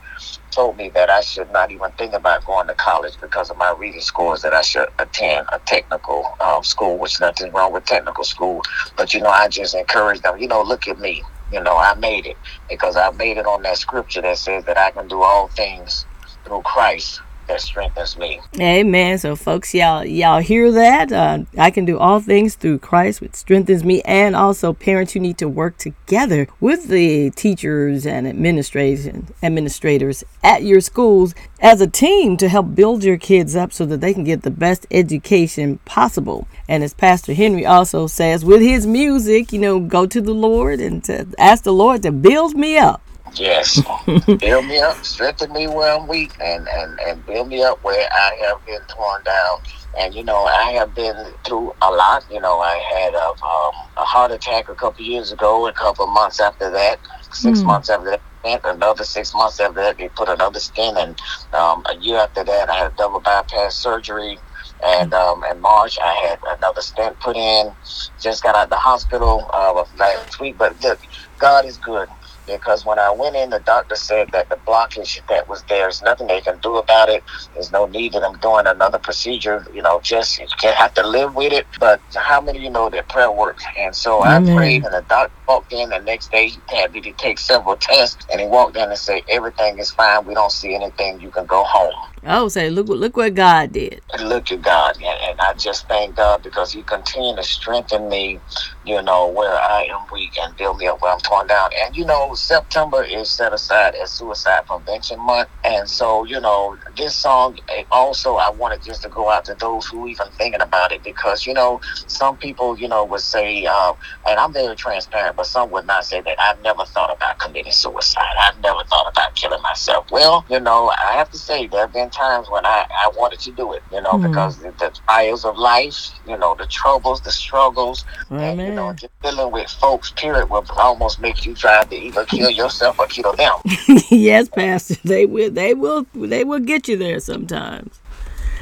told 0.51 0.77
me 0.77 0.89
that 0.95 1.09
I 1.09 1.21
should 1.21 1.51
not 1.51 1.71
even 1.71 1.91
think 1.93 2.13
about 2.13 2.45
going 2.45 2.67
to 2.67 2.75
college 2.75 3.17
because 3.21 3.49
of 3.49 3.57
my 3.57 3.73
reading 3.77 4.01
scores, 4.01 4.41
that 4.41 4.53
I 4.53 4.61
should 4.61 4.87
attend 4.99 5.47
a 5.51 5.59
technical 5.59 6.35
um, 6.39 6.63
school, 6.63 6.99
which 6.99 7.19
nothing 7.19 7.51
wrong 7.51 7.73
with 7.73 7.85
technical 7.85 8.23
school. 8.23 8.61
But, 8.95 9.13
you 9.13 9.21
know, 9.21 9.29
I 9.29 9.47
just 9.49 9.75
encourage 9.75 10.21
them, 10.21 10.37
you 10.37 10.47
know, 10.47 10.61
look 10.61 10.87
at 10.87 10.99
me. 10.99 11.23
You 11.51 11.61
know, 11.61 11.77
I 11.77 11.93
made 11.95 12.25
it 12.25 12.37
because 12.69 12.97
I 12.97 13.11
made 13.11 13.37
it 13.37 13.45
on 13.45 13.61
that 13.63 13.77
scripture 13.77 14.21
that 14.23 14.39
says 14.39 14.65
that 14.65 14.77
I 14.77 14.91
can 14.91 15.07
do 15.07 15.21
all 15.21 15.49
things 15.49 16.07
through 16.43 16.61
Christ 16.61 17.21
that 17.47 17.61
strengthens 17.61 18.17
me. 18.17 18.39
Amen. 18.59 19.17
So, 19.17 19.35
folks, 19.35 19.73
y'all, 19.73 20.05
y'all 20.05 20.39
hear 20.39 20.71
that? 20.71 21.11
Uh, 21.11 21.39
I 21.57 21.71
can 21.71 21.85
do 21.85 21.97
all 21.97 22.19
things 22.19 22.55
through 22.55 22.79
Christ, 22.79 23.21
which 23.21 23.35
strengthens 23.35 23.83
me. 23.83 24.01
And 24.03 24.35
also, 24.35 24.73
parents, 24.73 25.13
you 25.13 25.21
need 25.21 25.37
to 25.39 25.49
work 25.49 25.77
together 25.77 26.47
with 26.59 26.87
the 26.87 27.31
teachers 27.31 28.05
and 28.05 28.27
administration 28.27 29.27
administrators 29.41 30.23
at 30.43 30.63
your 30.63 30.81
schools 30.81 31.35
as 31.59 31.81
a 31.81 31.87
team 31.87 32.37
to 32.37 32.47
help 32.47 32.75
build 32.75 33.03
your 33.03 33.17
kids 33.17 33.55
up 33.55 33.73
so 33.73 33.85
that 33.85 34.01
they 34.01 34.13
can 34.13 34.23
get 34.23 34.43
the 34.43 34.51
best 34.51 34.87
education 34.91 35.79
possible. 35.85 36.47
And 36.67 36.83
as 36.83 36.93
Pastor 36.93 37.33
Henry 37.33 37.65
also 37.65 38.07
says, 38.07 38.45
with 38.45 38.61
his 38.61 38.87
music, 38.87 39.51
you 39.51 39.59
know, 39.59 39.79
go 39.79 40.05
to 40.05 40.21
the 40.21 40.33
Lord 40.33 40.79
and 40.79 41.03
to 41.05 41.27
ask 41.37 41.63
the 41.63 41.73
Lord 41.73 42.03
to 42.03 42.11
build 42.11 42.55
me 42.55 42.77
up. 42.77 43.01
Yes. 43.35 43.81
build 44.39 44.65
me 44.65 44.79
up, 44.79 45.03
strengthen 45.03 45.51
me 45.53 45.67
where 45.67 45.93
I'm 45.93 46.07
weak, 46.07 46.33
and, 46.39 46.67
and, 46.67 46.99
and 46.99 47.25
build 47.25 47.47
me 47.47 47.63
up 47.63 47.83
where 47.83 48.07
I 48.11 48.37
have 48.47 48.63
been 48.65 48.81
torn 48.87 49.23
down. 49.23 49.59
And, 49.97 50.13
you 50.13 50.23
know, 50.23 50.43
I 50.43 50.71
have 50.71 50.93
been 50.95 51.15
through 51.45 51.73
a 51.81 51.91
lot. 51.91 52.25
You 52.29 52.41
know, 52.41 52.59
I 52.59 52.77
had 52.95 53.13
a, 53.13 53.27
um, 53.27 53.73
a 53.97 54.05
heart 54.05 54.31
attack 54.31 54.69
a 54.69 54.75
couple 54.75 55.03
years 55.05 55.31
ago, 55.31 55.67
a 55.67 55.73
couple 55.73 56.05
months 56.07 56.39
after 56.39 56.69
that, 56.71 56.99
six 57.31 57.59
mm. 57.59 57.65
months 57.65 57.89
after 57.89 58.11
that. 58.11 58.21
Another 58.65 59.05
six 59.05 59.33
months 59.33 59.59
after 59.61 59.81
that, 59.81 59.97
they 59.97 60.09
put 60.09 60.27
another 60.27 60.59
stent, 60.59 60.97
and 60.97 61.17
um, 61.53 61.81
a 61.89 61.95
year 61.95 62.17
after 62.17 62.43
that, 62.43 62.69
I 62.69 62.75
had 62.75 62.91
a 62.91 62.95
double 62.97 63.21
bypass 63.21 63.73
surgery. 63.73 64.37
And 64.85 65.13
um, 65.13 65.45
in 65.49 65.61
March, 65.61 65.97
I 66.03 66.13
had 66.27 66.39
another 66.57 66.81
stent 66.81 67.17
put 67.21 67.37
in. 67.37 67.71
Just 68.19 68.43
got 68.43 68.53
out 68.55 68.65
of 68.65 68.69
the 68.69 68.75
hospital 68.75 69.49
uh, 69.53 69.85
last 69.97 70.41
week. 70.41 70.57
But 70.57 70.81
look, 70.83 70.99
God 71.39 71.63
is 71.63 71.77
good 71.77 72.09
because 72.47 72.85
when 72.85 72.99
I 72.99 73.11
went 73.11 73.35
in, 73.35 73.51
the 73.51 73.59
doctor 73.59 73.95
said 73.95 74.29
that 74.31 74.49
the 74.49 74.55
blockage 74.57 75.19
that 75.29 75.47
was 75.47 75.63
there 75.69 75.87
is 75.87 76.01
nothing 76.01 76.27
they 76.27 76.41
can 76.41 76.59
do 76.59 76.77
about 76.77 77.09
it. 77.09 77.23
There's 77.53 77.71
no 77.71 77.85
need 77.85 78.15
of 78.15 78.21
them 78.21 78.37
doing 78.39 78.67
another 78.67 78.99
procedure. 78.99 79.65
You 79.73 79.81
know, 79.81 80.01
just 80.01 80.39
you 80.39 80.47
can't 80.59 80.75
have 80.75 80.93
to 80.95 81.07
live 81.07 81.35
with 81.35 81.53
it. 81.53 81.67
But 81.79 82.01
how 82.15 82.41
many 82.41 82.59
of 82.59 82.63
you 82.63 82.69
know 82.69 82.89
that 82.89 83.09
prayer 83.09 83.31
works? 83.31 83.63
And 83.77 83.95
so. 83.95 84.23
I 84.23 84.39
prayed, 84.55 84.83
and 84.83 84.93
the 84.93 85.05
doctor 85.09 85.33
walked 85.47 85.73
in 85.73 85.89
the 85.89 85.99
next 85.99 86.31
day. 86.31 86.47
He 86.47 86.61
had 86.69 86.93
me 86.93 87.01
to 87.01 87.11
take 87.13 87.39
several 87.39 87.75
tests, 87.77 88.25
and 88.31 88.41
he 88.41 88.47
walked 88.47 88.77
in 88.77 88.89
and 88.89 88.97
said, 88.97 89.21
"Everything 89.29 89.79
is 89.79 89.91
fine. 89.91 90.25
We 90.25 90.33
don't 90.33 90.51
see 90.51 90.75
anything. 90.75 91.19
You 91.21 91.31
can 91.31 91.45
go 91.45 91.63
home." 91.63 92.12
Oh, 92.25 92.47
say, 92.47 92.69
look, 92.69 92.87
look 92.87 93.17
what 93.17 93.33
God 93.33 93.73
did. 93.73 94.01
Look 94.21 94.49
at 94.51 94.61
God, 94.61 94.95
and, 94.95 95.05
and 95.05 95.39
I 95.41 95.53
just 95.53 95.87
thank 95.89 96.15
God 96.15 96.41
because 96.41 96.71
He 96.71 96.81
continued 96.83 97.35
to 97.35 97.43
strengthen 97.43 98.07
me, 98.07 98.39
you 98.85 99.01
know, 99.01 99.27
where 99.27 99.51
I 99.51 99.87
am 99.91 100.05
weak 100.11 100.37
and 100.41 100.55
build 100.55 100.77
me 100.77 100.87
up 100.87 101.01
where 101.01 101.11
I'm 101.11 101.19
torn 101.19 101.47
down. 101.47 101.71
And 101.83 101.97
you 101.97 102.05
know, 102.05 102.33
September 102.33 103.03
is 103.03 103.29
set 103.29 103.51
aside 103.53 103.95
as 103.95 104.09
Suicide 104.11 104.65
Prevention 104.67 105.19
Month, 105.19 105.49
and 105.65 105.89
so 105.89 106.23
you 106.23 106.39
know, 106.39 106.77
this 106.97 107.13
song 107.13 107.59
also 107.91 108.35
I 108.35 108.49
wanted 108.51 108.83
just 108.83 109.01
to 109.03 109.09
go 109.09 109.29
out 109.29 109.43
to 109.45 109.55
those 109.55 109.85
who 109.87 110.07
even 110.07 110.27
thinking 110.37 110.61
about 110.61 110.93
it 110.93 111.03
because 111.03 111.45
you 111.45 111.53
know, 111.53 111.81
some 112.07 112.37
people 112.37 112.79
you 112.79 112.87
know 112.87 113.03
would 113.03 113.21
say, 113.21 113.65
uh, 113.65 113.93
and 114.27 114.39
I'm 114.39 114.53
very 114.53 114.77
transparent, 114.77 115.35
but 115.35 115.45
some 115.47 115.71
would 115.71 115.87
not 115.87 116.05
say 116.05 116.21
that 116.21 116.39
I've 116.39 116.61
never 116.61 116.85
thought 116.85 117.13
about 117.13 117.39
committing 117.39 117.73
suicide. 117.73 118.35
I've 118.39 118.59
never 118.61 118.83
thought 118.85 119.11
about 119.11 119.35
killing 119.35 119.61
myself. 119.61 120.09
Well, 120.09 120.45
you 120.49 120.61
know, 120.61 120.89
I 120.89 121.13
have 121.13 121.29
to 121.31 121.37
say 121.37 121.67
there 121.67 121.81
have 121.81 121.93
been 121.93 122.09
times 122.13 122.49
when 122.49 122.65
I, 122.65 122.85
I 122.89 123.11
wanted 123.17 123.39
to 123.41 123.51
do 123.51 123.73
it, 123.73 123.83
you 123.91 124.01
know, 124.01 124.11
mm 124.11 124.23
because 124.23 124.57
the, 124.59 124.71
the, 124.79 124.89
trials 125.05 125.43
of 125.43 125.57
life, 125.57 126.11
you 126.25 126.37
know, 126.37 126.55
the 126.55 126.65
troubles, 126.67 127.19
the 127.21 127.31
struggles, 127.31 128.05
and, 128.29 128.57
you 128.59 128.71
know, 128.71 128.93
just 128.93 129.11
dealing 129.21 129.51
with 129.51 129.69
folks, 129.69 130.11
period, 130.11 130.49
will 130.49 130.65
almost 130.77 131.19
make 131.19 131.45
you 131.45 131.53
try 131.53 131.83
to 131.83 131.95
either 131.95 132.23
kill 132.25 132.49
yourself 132.49 132.97
or 132.99 133.07
kill 133.07 133.33
them. 133.33 133.53
yes, 134.09 134.47
Pastor. 134.47 134.95
They 135.03 135.25
will, 135.25 135.51
they 135.51 135.73
will, 135.73 136.05
they 136.13 136.45
will 136.45 136.61
get 136.61 136.87
you 136.87 136.95
there 136.95 137.19
sometimes. 137.19 137.99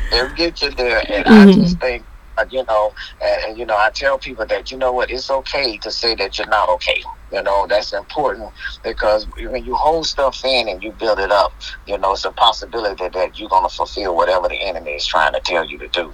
They'll 0.10 0.34
get 0.34 0.62
you 0.62 0.72
there. 0.72 1.00
And 1.12 1.26
mm-hmm. 1.26 1.50
I 1.50 1.54
just 1.54 1.80
think, 1.80 2.04
you 2.50 2.66
know, 2.68 2.94
and, 3.22 3.58
you 3.58 3.66
know, 3.66 3.78
I 3.78 3.92
tell 3.94 4.20
people 4.20 4.46
that, 4.48 4.72
you 4.72 4.78
know 4.78 4.92
what, 4.94 5.12
it's 5.12 5.30
okay 5.30 5.78
to 5.80 5.92
say 5.92 6.16
that 6.16 6.38
you're 6.38 6.48
not 6.48 6.70
okay. 6.70 7.02
You 7.32 7.42
know, 7.44 7.66
that's 7.68 7.94
important 7.94 8.54
because 8.84 9.28
when 9.38 9.64
you 9.64 9.76
hold 9.76 10.06
stuff 10.08 10.40
in 10.46 10.70
and 10.70 10.84
you 10.84 10.94
build 10.94 11.20
it 11.20 11.32
up, 11.32 11.54
you 11.86 11.98
know, 11.98 12.14
it's 12.14 12.26
a 12.26 12.32
possibility 12.32 13.10
that 13.10 13.40
you're 13.40 13.50
going 13.50 13.68
to 13.68 13.74
fulfill 13.76 14.16
whatever 14.16 14.48
the 14.50 14.56
enemy 14.62 14.92
is 14.92 15.08
trying 15.08 15.34
to 15.34 15.42
tell 15.42 15.66
you 15.66 15.78
to 15.80 15.90
do. 15.90 16.14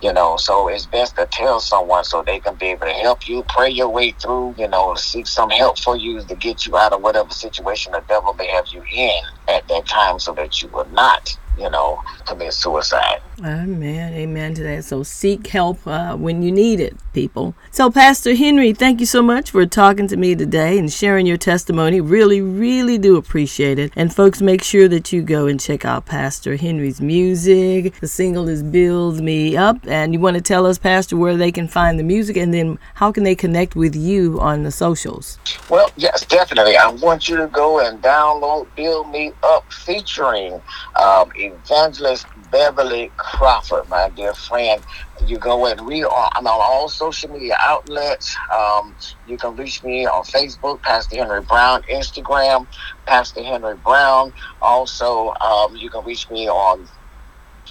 You 0.00 0.12
know, 0.12 0.36
so 0.38 0.68
it's 0.68 0.86
best 0.86 1.16
to 1.16 1.28
tell 1.32 1.60
someone 1.60 2.04
so 2.04 2.22
they 2.24 2.40
can 2.40 2.56
be 2.56 2.68
able 2.68 2.86
to 2.86 2.92
help 2.92 3.28
you, 3.28 3.44
pray 3.48 3.70
your 3.70 3.90
way 3.90 4.12
through, 4.12 4.54
you 4.58 4.68
know, 4.68 4.94
seek 4.96 5.26
some 5.28 5.50
help 5.50 5.78
for 5.80 5.96
you 5.96 6.24
to 6.24 6.36
get 6.36 6.66
you 6.66 6.76
out 6.76 6.92
of 6.92 7.02
whatever 7.02 7.30
situation 7.30 7.92
the 7.92 8.04
devil 8.08 8.34
may 8.34 8.48
have 8.48 8.66
you 8.72 8.84
in 8.92 9.20
at 9.48 9.68
that 9.68 9.86
time 9.88 10.18
so 10.18 10.32
that 10.34 10.62
you 10.62 10.68
will 10.68 10.88
not 10.90 11.28
you 11.58 11.68
know, 11.70 12.02
commit 12.26 12.52
suicide. 12.52 13.20
Amen. 13.44 14.14
Amen 14.14 14.54
to 14.54 14.62
that. 14.62 14.84
So 14.84 15.02
seek 15.02 15.46
help 15.46 15.86
uh, 15.86 16.16
when 16.16 16.42
you 16.42 16.52
need 16.52 16.80
it, 16.80 16.96
people. 17.12 17.54
So, 17.74 17.90
Pastor 17.90 18.34
Henry, 18.34 18.74
thank 18.74 19.00
you 19.00 19.06
so 19.06 19.22
much 19.22 19.50
for 19.50 19.64
talking 19.64 20.06
to 20.08 20.16
me 20.18 20.34
today 20.34 20.78
and 20.78 20.92
sharing 20.92 21.24
your 21.24 21.38
testimony. 21.38 22.02
Really, 22.02 22.42
really 22.42 22.98
do 22.98 23.16
appreciate 23.16 23.78
it. 23.78 23.94
And, 23.96 24.14
folks, 24.14 24.42
make 24.42 24.62
sure 24.62 24.88
that 24.88 25.10
you 25.10 25.22
go 25.22 25.46
and 25.46 25.58
check 25.58 25.86
out 25.86 26.04
Pastor 26.04 26.56
Henry's 26.56 27.00
music. 27.00 27.98
The 28.00 28.08
single 28.08 28.46
is 28.46 28.62
Build 28.62 29.22
Me 29.22 29.56
Up. 29.56 29.78
And 29.86 30.12
you 30.12 30.20
want 30.20 30.36
to 30.36 30.42
tell 30.42 30.66
us, 30.66 30.76
Pastor, 30.76 31.16
where 31.16 31.34
they 31.34 31.50
can 31.50 31.66
find 31.66 31.98
the 31.98 32.04
music 32.04 32.36
and 32.36 32.52
then 32.52 32.78
how 32.92 33.10
can 33.10 33.24
they 33.24 33.34
connect 33.34 33.74
with 33.74 33.96
you 33.96 34.38
on 34.38 34.64
the 34.64 34.70
socials? 34.70 35.38
Well, 35.70 35.90
yes, 35.96 36.26
definitely. 36.26 36.76
I 36.76 36.90
want 36.90 37.26
you 37.26 37.38
to 37.38 37.46
go 37.46 37.80
and 37.80 38.02
download 38.02 38.66
Build 38.76 39.08
Me 39.08 39.32
Up 39.42 39.72
featuring 39.72 40.60
um, 41.02 41.32
Evangelist 41.36 42.26
Beverly 42.52 43.10
Crawford, 43.16 43.88
my 43.88 44.10
dear 44.10 44.34
friend. 44.34 44.80
You 45.26 45.38
go 45.38 45.66
and 45.66 45.80
read 45.80 46.04
on, 46.04 46.30
I'm 46.34 46.46
on 46.46 46.60
all 46.60 46.88
social 46.88 47.30
media 47.30 47.56
outlets. 47.58 48.36
Um, 48.54 48.94
you 49.26 49.38
can 49.38 49.56
reach 49.56 49.82
me 49.82 50.06
on 50.06 50.22
Facebook, 50.24 50.82
Pastor 50.82 51.16
Henry 51.16 51.40
Brown, 51.40 51.82
Instagram, 51.84 52.66
Pastor 53.06 53.42
Henry 53.42 53.74
Brown. 53.76 54.32
Also, 54.60 55.32
um, 55.40 55.74
you 55.74 55.88
can 55.88 56.04
reach 56.04 56.30
me 56.30 56.48
on, 56.48 56.86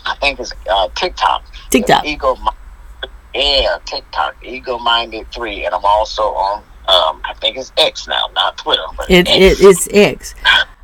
I 0.06 0.16
think 0.16 0.40
it's 0.40 0.52
uh, 0.70 0.90
TikTok. 0.96 1.46
TikTok. 1.70 2.04
Ego, 2.04 2.36
yeah, 3.36 3.78
TikTok, 3.86 4.36
Ego 4.44 4.80
Minded 4.80 5.28
3. 5.32 5.66
And 5.66 5.76
I'm 5.76 5.86
also 5.86 6.24
on, 6.24 6.58
um, 6.88 7.22
I 7.24 7.36
think 7.40 7.58
it's 7.58 7.72
X 7.78 8.08
now, 8.08 8.26
not 8.34 8.58
Twitter. 8.58 8.82
But 8.98 9.12
it, 9.12 9.28
X. 9.28 9.62
It, 9.62 9.64
it's 9.64 9.88
X. 9.94 10.36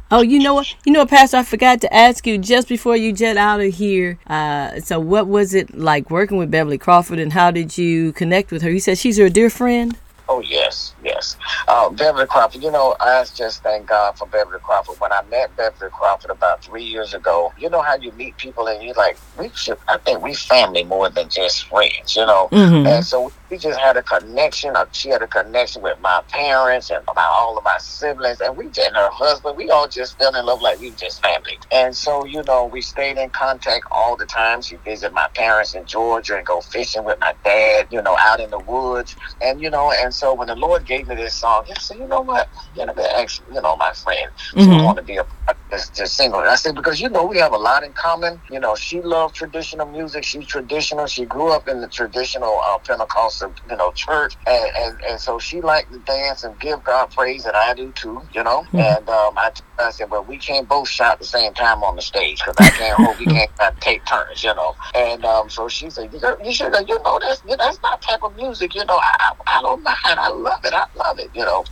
Oh, 0.09 0.21
you 0.21 0.39
know 0.39 0.53
what? 0.53 0.73
You 0.85 0.93
know 0.93 0.99
what, 0.99 1.09
Pastor? 1.09 1.37
I 1.37 1.43
forgot 1.43 1.81
to 1.81 1.93
ask 1.93 2.25
you 2.25 2.37
just 2.37 2.69
before 2.69 2.95
you 2.95 3.11
jet 3.11 3.35
out 3.35 3.59
of 3.59 3.73
here. 3.73 4.17
Uh, 4.27 4.79
so, 4.79 4.99
what 4.99 5.27
was 5.27 5.53
it 5.53 5.77
like 5.77 6.09
working 6.09 6.37
with 6.37 6.49
Beverly 6.49 6.77
Crawford, 6.77 7.19
and 7.19 7.33
how 7.33 7.51
did 7.51 7.77
you 7.77 8.13
connect 8.13 8.51
with 8.51 8.61
her? 8.61 8.71
You 8.71 8.79
said 8.79 8.97
she's 8.97 9.17
your 9.17 9.29
dear 9.29 9.49
friend. 9.49 9.97
Oh 10.29 10.41
yes, 10.41 10.93
yes. 11.03 11.37
Uh, 11.67 11.89
Beverly 11.89 12.25
Crawford. 12.25 12.61
You 12.61 12.71
know, 12.71 12.95
I 12.99 13.23
just 13.33 13.63
thank 13.63 13.87
God 13.87 14.17
for 14.17 14.27
Beverly 14.27 14.59
Crawford. 14.59 14.99
When 14.99 15.11
I 15.11 15.21
met 15.29 15.55
Beverly 15.55 15.91
Crawford 15.91 16.31
about 16.31 16.63
three 16.63 16.83
years 16.83 17.13
ago, 17.13 17.53
you 17.57 17.69
know 17.69 17.81
how 17.81 17.95
you 17.95 18.11
meet 18.13 18.35
people 18.37 18.67
and 18.67 18.83
you're 18.83 18.93
like, 18.95 19.17
we 19.39 19.49
should. 19.55 19.77
I 19.87 19.97
think 19.97 20.21
we 20.21 20.33
family 20.33 20.83
more 20.83 21.09
than 21.09 21.29
just 21.29 21.65
friends. 21.65 22.15
You 22.15 22.25
know, 22.25 22.49
mm-hmm. 22.51 22.87
and 22.87 23.05
so 23.05 23.31
we 23.49 23.57
just 23.57 23.79
had 23.79 23.97
a 23.97 24.03
connection. 24.03 24.73
She 24.91 25.09
had 25.09 25.21
a 25.21 25.27
connection 25.27 25.81
with 25.81 25.99
my 26.01 26.21
parents 26.27 26.89
and 26.89 27.03
my, 27.15 27.23
all 27.23 27.57
of 27.57 27.63
my 27.63 27.77
siblings, 27.79 28.41
and 28.41 28.55
we 28.57 28.65
and 28.65 28.95
her 28.95 29.09
husband. 29.09 29.57
We 29.57 29.69
all 29.69 29.87
just 29.87 30.17
fell 30.17 30.35
in 30.35 30.45
love 30.45 30.61
like 30.61 30.79
we 30.79 30.91
just 30.91 31.21
family. 31.21 31.57
And 31.71 31.95
so, 31.95 32.25
you 32.25 32.43
know, 32.43 32.65
we 32.65 32.81
stayed 32.81 33.17
in 33.17 33.29
contact 33.29 33.85
all 33.91 34.15
the 34.15 34.25
time. 34.25 34.61
She 34.61 34.75
visited 34.77 35.13
my 35.13 35.27
parents 35.35 35.73
in 35.73 35.85
Georgia 35.85 36.37
and 36.37 36.45
go 36.45 36.61
fishing 36.61 37.03
with 37.03 37.19
my 37.19 37.33
dad. 37.43 37.87
You 37.89 38.01
know, 38.01 38.17
out 38.19 38.39
in 38.39 38.49
the 38.49 38.59
woods, 38.59 39.15
and 39.41 39.61
you 39.61 39.69
know, 39.69 39.91
and 39.91 40.13
so 40.13 40.33
when 40.33 40.47
the 40.47 40.55
Lord 40.55 40.85
gave 40.85 41.07
me 41.07 41.15
this 41.15 41.33
song, 41.33 41.65
I 41.69 41.79
said, 41.79 41.97
you 41.97 42.07
know 42.07 42.21
what? 42.21 42.49
You 42.75 42.85
know, 42.85 42.93
actually, 43.15 43.55
you 43.55 43.61
know, 43.61 43.75
my 43.77 43.93
friend, 43.93 44.29
mm-hmm. 44.53 44.61
she 44.61 44.83
want 44.83 44.97
to 44.97 45.03
be 45.03 45.17
a 45.17 45.25
just, 45.69 45.95
just 45.95 46.15
single. 46.15 46.39
And 46.39 46.49
I 46.49 46.55
said 46.55 46.75
because 46.75 47.01
you 47.01 47.09
know 47.09 47.25
we 47.25 47.37
have 47.39 47.53
a 47.53 47.57
lot 47.57 47.83
in 47.83 47.93
common. 47.93 48.41
You 48.49 48.59
know, 48.59 48.75
she 48.75 49.01
loved 49.01 49.35
traditional 49.35 49.85
music. 49.85 50.23
She's 50.23 50.47
traditional. 50.47 51.07
She 51.07 51.25
grew 51.25 51.51
up 51.51 51.67
in 51.67 51.81
the 51.81 51.87
traditional 51.87 52.61
uh, 52.65 52.77
Pentecostal, 52.79 53.53
you 53.69 53.75
know, 53.75 53.91
church, 53.91 54.37
and, 54.45 54.69
and 54.77 55.01
and 55.09 55.19
so 55.19 55.39
she 55.39 55.61
liked 55.61 55.91
to 55.91 55.99
dance 55.99 56.43
and 56.43 56.59
give 56.59 56.83
God 56.83 57.11
praise, 57.11 57.45
and 57.45 57.55
I 57.55 57.73
do 57.73 57.91
too. 57.91 58.21
You 58.31 58.43
know, 58.43 58.61
mm-hmm. 58.73 58.77
and 58.77 59.09
um, 59.09 59.33
I, 59.37 59.51
I 59.79 59.91
said, 59.91 60.09
but 60.09 60.27
we 60.27 60.37
can't 60.37 60.67
both 60.67 60.89
shout 60.89 61.13
at 61.13 61.19
the 61.19 61.25
same 61.25 61.53
time 61.53 61.83
on 61.83 61.95
the 61.95 62.01
stage 62.01 62.39
because 62.39 62.55
I 62.57 62.69
can't 62.71 62.99
hold. 62.99 63.19
We 63.19 63.25
can't 63.37 63.51
uh, 63.59 63.71
take 63.79 64.05
turns. 64.05 64.43
You 64.43 64.53
know, 64.55 64.75
and 64.95 65.23
um, 65.25 65.49
so 65.49 65.67
she 65.67 65.89
said, 65.89 66.11
you 66.13 66.53
should, 66.53 66.73
you 66.87 66.99
know, 67.03 67.19
that's 67.21 67.41
that's 67.41 67.81
not 67.81 68.01
type 68.01 68.23
of 68.23 68.35
music. 68.35 68.75
You 68.75 68.85
know, 68.85 68.97
I 68.97 69.33
I 69.47 69.61
don't 69.61 69.83
mind. 69.83 69.97
I 70.05 70.29
love 70.29 70.63
it. 70.65 70.73
I 70.73 70.85
love 70.95 71.19
it. 71.19 71.29
You 71.33 71.43
know, 71.43 71.63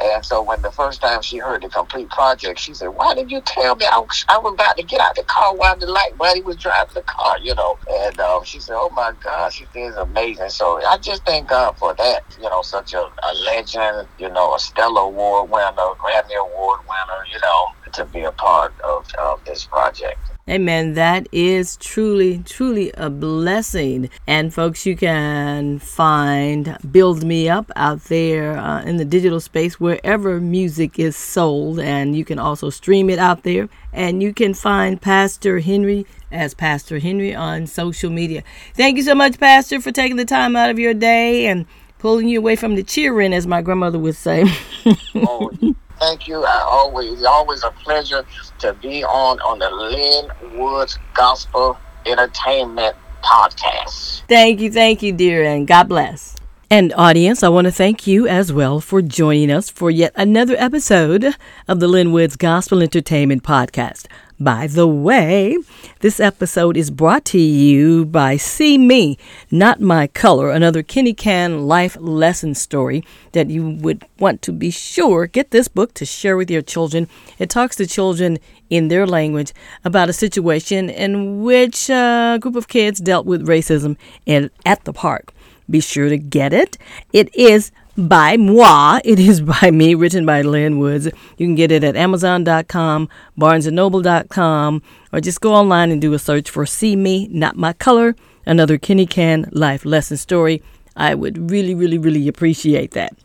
and 0.00 0.24
so 0.24 0.42
when 0.42 0.62
the 0.62 0.70
first 0.70 1.00
time 1.00 1.22
she 1.22 1.38
heard 1.38 1.62
the 1.62 1.68
complete 1.68 2.08
project, 2.10 2.60
she 2.60 2.72
said, 2.72 2.88
why 2.88 3.14
did 3.14 3.30
you 3.30 3.40
tell 3.40 3.74
me 3.74 3.84
I 3.86 3.98
was, 3.98 4.24
I 4.28 4.38
was 4.38 4.54
about 4.54 4.76
to 4.76 4.82
get 4.84 5.00
out 5.00 5.16
the 5.16 5.24
car 5.24 5.54
while 5.56 5.76
the 5.76 5.86
light 5.86 6.12
while 6.18 6.34
he 6.34 6.40
was 6.40 6.56
driving 6.56 6.94
the 6.94 7.02
car, 7.02 7.36
you 7.42 7.54
know? 7.54 7.78
And 7.90 8.18
um, 8.20 8.44
she 8.44 8.60
said, 8.60 8.76
oh 8.76 8.90
my 8.90 9.12
God, 9.22 9.52
she 9.52 9.64
said, 9.72 9.88
it's 9.88 9.96
amazing. 9.96 10.50
So 10.50 10.80
I 10.86 10.98
just 10.98 11.24
thank 11.24 11.48
God 11.48 11.76
for 11.78 11.94
that, 11.94 12.20
you 12.40 12.48
know, 12.48 12.62
such 12.62 12.94
a, 12.94 13.00
a 13.00 13.32
legend, 13.44 14.06
you 14.18 14.28
know, 14.30 14.54
a 14.54 14.60
Stellar 14.60 15.02
Award 15.02 15.50
winner, 15.50 15.72
Grammy 15.98 16.36
Award 16.38 16.80
winner, 16.88 17.24
you 17.32 17.40
know, 17.40 17.47
to 17.92 18.04
be 18.06 18.20
a 18.20 18.32
part 18.32 18.72
of, 18.80 19.06
of 19.18 19.44
this 19.44 19.64
project. 19.66 20.18
Amen. 20.48 20.94
That 20.94 21.28
is 21.30 21.76
truly, 21.76 22.42
truly 22.46 22.90
a 22.92 23.10
blessing. 23.10 24.08
And 24.26 24.52
folks, 24.54 24.86
you 24.86 24.96
can 24.96 25.78
find 25.78 26.78
Build 26.90 27.22
Me 27.22 27.50
Up 27.50 27.70
out 27.76 28.04
there 28.04 28.56
uh, 28.56 28.82
in 28.82 28.96
the 28.96 29.04
digital 29.04 29.40
space 29.40 29.78
wherever 29.78 30.40
music 30.40 30.98
is 30.98 31.16
sold. 31.16 31.78
And 31.78 32.16
you 32.16 32.24
can 32.24 32.38
also 32.38 32.70
stream 32.70 33.10
it 33.10 33.18
out 33.18 33.42
there. 33.42 33.68
And 33.92 34.22
you 34.22 34.32
can 34.32 34.54
find 34.54 35.00
Pastor 35.00 35.58
Henry 35.58 36.06
as 36.32 36.54
Pastor 36.54 36.98
Henry 36.98 37.34
on 37.34 37.66
social 37.66 38.10
media. 38.10 38.42
Thank 38.72 38.96
you 38.96 39.02
so 39.02 39.14
much, 39.14 39.38
Pastor, 39.38 39.82
for 39.82 39.92
taking 39.92 40.16
the 40.16 40.24
time 40.24 40.56
out 40.56 40.70
of 40.70 40.78
your 40.78 40.94
day 40.94 41.46
and 41.46 41.66
pulling 41.98 42.28
you 42.28 42.38
away 42.38 42.56
from 42.56 42.74
the 42.74 42.82
cheering, 42.82 43.34
as 43.34 43.46
my 43.46 43.60
grandmother 43.60 43.98
would 43.98 44.16
say. 44.16 44.44
oh 45.14 45.50
thank 45.98 46.28
you. 46.28 46.44
I 46.44 46.62
always, 46.66 47.24
always 47.24 47.62
a 47.64 47.70
pleasure 47.70 48.24
to 48.60 48.72
be 48.74 49.04
on 49.04 49.40
on 49.40 49.58
the 49.58 49.70
Lin 49.70 50.58
Woods 50.58 50.98
Gospel 51.14 51.78
Entertainment 52.06 52.96
podcast. 53.22 54.22
Thank 54.28 54.60
you, 54.60 54.70
thank 54.70 55.02
you, 55.02 55.12
dear, 55.12 55.44
and 55.44 55.66
God 55.66 55.88
bless. 55.88 56.37
And 56.70 56.92
audience, 56.98 57.42
I 57.42 57.48
want 57.48 57.64
to 57.64 57.70
thank 57.70 58.06
you 58.06 58.28
as 58.28 58.52
well 58.52 58.78
for 58.78 59.00
joining 59.00 59.50
us 59.50 59.70
for 59.70 59.90
yet 59.90 60.12
another 60.16 60.54
episode 60.58 61.34
of 61.66 61.80
the 61.80 61.88
Lin 61.88 62.12
Woods 62.12 62.36
Gospel 62.36 62.82
Entertainment 62.82 63.42
Podcast. 63.42 64.04
By 64.38 64.66
the 64.66 64.86
way, 64.86 65.56
this 66.00 66.20
episode 66.20 66.76
is 66.76 66.90
brought 66.90 67.24
to 67.26 67.38
you 67.38 68.04
by 68.04 68.36
See 68.36 68.76
Me, 68.76 69.16
Not 69.50 69.80
My 69.80 70.08
Color, 70.08 70.50
another 70.50 70.82
Kenny 70.82 71.14
Can 71.14 71.66
life 71.66 71.96
lesson 71.98 72.54
story 72.54 73.02
that 73.32 73.48
you 73.48 73.70
would 73.70 74.04
want 74.18 74.42
to 74.42 74.52
be 74.52 74.70
sure 74.70 75.26
get 75.26 75.50
this 75.50 75.68
book 75.68 75.94
to 75.94 76.04
share 76.04 76.36
with 76.36 76.50
your 76.50 76.60
children. 76.60 77.08
It 77.38 77.48
talks 77.48 77.76
to 77.76 77.86
children 77.86 78.38
in 78.68 78.88
their 78.88 79.06
language 79.06 79.54
about 79.86 80.10
a 80.10 80.12
situation 80.12 80.90
in 80.90 81.42
which 81.42 81.88
a 81.88 82.36
group 82.38 82.56
of 82.56 82.68
kids 82.68 83.00
dealt 83.00 83.24
with 83.24 83.46
racism 83.46 83.96
in, 84.26 84.50
at 84.66 84.84
the 84.84 84.92
park. 84.92 85.32
Be 85.70 85.80
sure 85.80 86.08
to 86.08 86.18
get 86.18 86.52
it. 86.52 86.78
It 87.12 87.34
is 87.34 87.70
by 87.96 88.36
moi. 88.36 89.00
It 89.04 89.18
is 89.18 89.40
by 89.40 89.70
me, 89.70 89.94
written 89.94 90.24
by 90.24 90.42
Lin 90.42 90.78
Woods. 90.78 91.06
You 91.36 91.46
can 91.46 91.54
get 91.54 91.72
it 91.72 91.82
at 91.82 91.96
Amazon.com, 91.96 93.08
BarnesandNoble.com, 93.38 94.82
or 95.12 95.20
just 95.20 95.40
go 95.40 95.52
online 95.52 95.90
and 95.90 96.00
do 96.00 96.12
a 96.14 96.18
search 96.18 96.48
for 96.48 96.64
See 96.64 96.94
Me, 96.94 97.28
Not 97.30 97.56
My 97.56 97.72
Color, 97.72 98.14
another 98.46 98.78
Kenny 98.78 99.06
Can 99.06 99.48
life 99.52 99.84
lesson 99.84 100.16
story. 100.16 100.62
I 100.96 101.14
would 101.14 101.50
really, 101.50 101.74
really, 101.74 101.98
really 101.98 102.28
appreciate 102.28 102.92
that. 102.92 103.16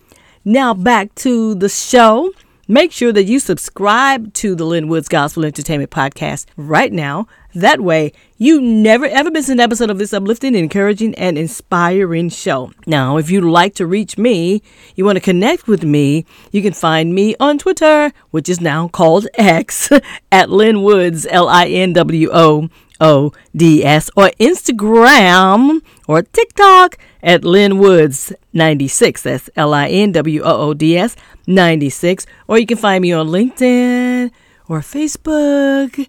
Now 0.44 0.74
back 0.74 1.14
to 1.16 1.56
the 1.56 1.70
show. 1.70 2.32
Make 2.68 2.94
sure 2.94 3.12
that 3.12 3.26
you 3.26 3.40
subscribe 3.40 4.34
to 4.36 4.56
the 4.56 4.64
Lin 4.64 4.88
Woods 4.88 5.10
Gospel 5.10 5.44
Entertainment 5.44 5.92
Podcast 5.92 6.46
right 6.56 6.94
now. 6.94 7.28
That 7.54 7.82
way, 7.82 8.14
you 8.38 8.62
never 8.62 9.06
ever 9.06 9.30
miss 9.30 9.50
an 9.50 9.60
episode 9.60 9.90
of 9.90 9.98
this 9.98 10.14
uplifting, 10.14 10.56
encouraging, 10.56 11.14
and 11.16 11.38
inspiring 11.38 12.30
show. 12.30 12.72
Now, 12.88 13.18
if 13.18 13.30
you'd 13.30 13.44
like 13.44 13.76
to 13.76 13.86
reach 13.86 14.18
me, 14.18 14.62
you 14.96 15.04
want 15.04 15.18
to 15.18 15.20
connect 15.20 15.68
with 15.68 15.84
me, 15.84 16.26
you 16.54 16.62
can 16.62 16.72
find 16.72 17.14
me 17.14 17.36
on 17.38 17.58
Twitter, 17.58 18.14
which 18.32 18.48
is 18.48 18.62
now 18.62 18.88
called 18.88 19.28
X, 19.34 19.92
at 20.32 20.50
Lin 20.50 20.84
Woods, 20.84 21.28
L 21.30 21.50
I 21.50 21.66
N 21.66 21.92
W 21.92 22.30
O 22.32 22.70
O 23.02 23.34
D 23.54 23.84
S, 23.84 24.10
or 24.16 24.32
Instagram 24.40 25.82
or 26.08 26.22
TikTok 26.22 26.98
at 27.22 27.44
Lin 27.44 27.78
Woods 27.78 28.32
96. 28.54 29.22
That's 29.24 29.50
L 29.56 29.74
I 29.74 29.88
N 29.88 30.12
W 30.12 30.42
O 30.42 30.70
O 30.70 30.74
D 30.74 30.98
S 30.98 31.16
96. 31.48 32.26
Or 32.48 32.58
you 32.58 32.66
can 32.66 32.78
find 32.78 33.02
me 33.02 33.12
on 33.12 33.28
LinkedIn 33.28 34.32
or 34.68 34.80
Facebook 34.80 36.08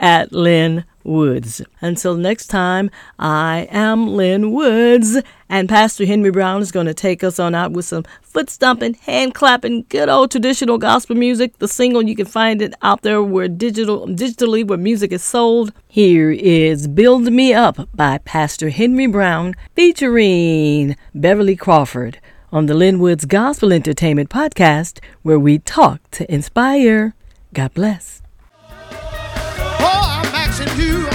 at 0.00 0.32
Lin 0.32 0.84
Woods. 1.04 1.60
Until 1.80 2.16
next 2.16 2.48
time, 2.48 2.90
I 3.18 3.68
am 3.70 4.16
Lin 4.16 4.52
Woods, 4.52 5.20
and 5.48 5.68
Pastor 5.68 6.06
Henry 6.06 6.30
Brown 6.30 6.62
is 6.62 6.72
going 6.72 6.86
to 6.86 6.94
take 6.94 7.22
us 7.22 7.38
on 7.38 7.54
out 7.54 7.72
with 7.72 7.84
some 7.84 8.04
foot 8.22 8.50
stomping, 8.50 8.94
hand 8.94 9.34
clapping, 9.34 9.84
good 9.88 10.08
old 10.08 10.30
traditional 10.30 10.78
gospel 10.78 11.14
music. 11.16 11.58
The 11.58 11.68
single 11.68 12.02
you 12.02 12.16
can 12.16 12.26
find 12.26 12.60
it 12.60 12.74
out 12.82 13.02
there 13.02 13.22
where 13.22 13.48
digital 13.48 14.06
digitally 14.08 14.66
where 14.66 14.78
music 14.78 15.12
is 15.12 15.22
sold. 15.22 15.72
Here 15.86 16.32
is 16.32 16.88
"Build 16.88 17.32
Me 17.32 17.54
Up" 17.54 17.88
by 17.94 18.18
Pastor 18.18 18.70
Henry 18.70 19.06
Brown, 19.06 19.54
featuring 19.76 20.96
Beverly 21.14 21.54
Crawford 21.54 22.18
on 22.50 22.66
the 22.66 22.74
Lin 22.74 22.98
Woods 22.98 23.24
Gospel 23.24 23.72
Entertainment 23.72 24.30
Podcast, 24.30 25.00
where 25.22 25.38
we 25.38 25.58
talk 25.58 26.00
to 26.12 26.32
inspire. 26.32 27.14
God 27.52 27.74
bless. 27.74 28.23
You. 30.72 31.13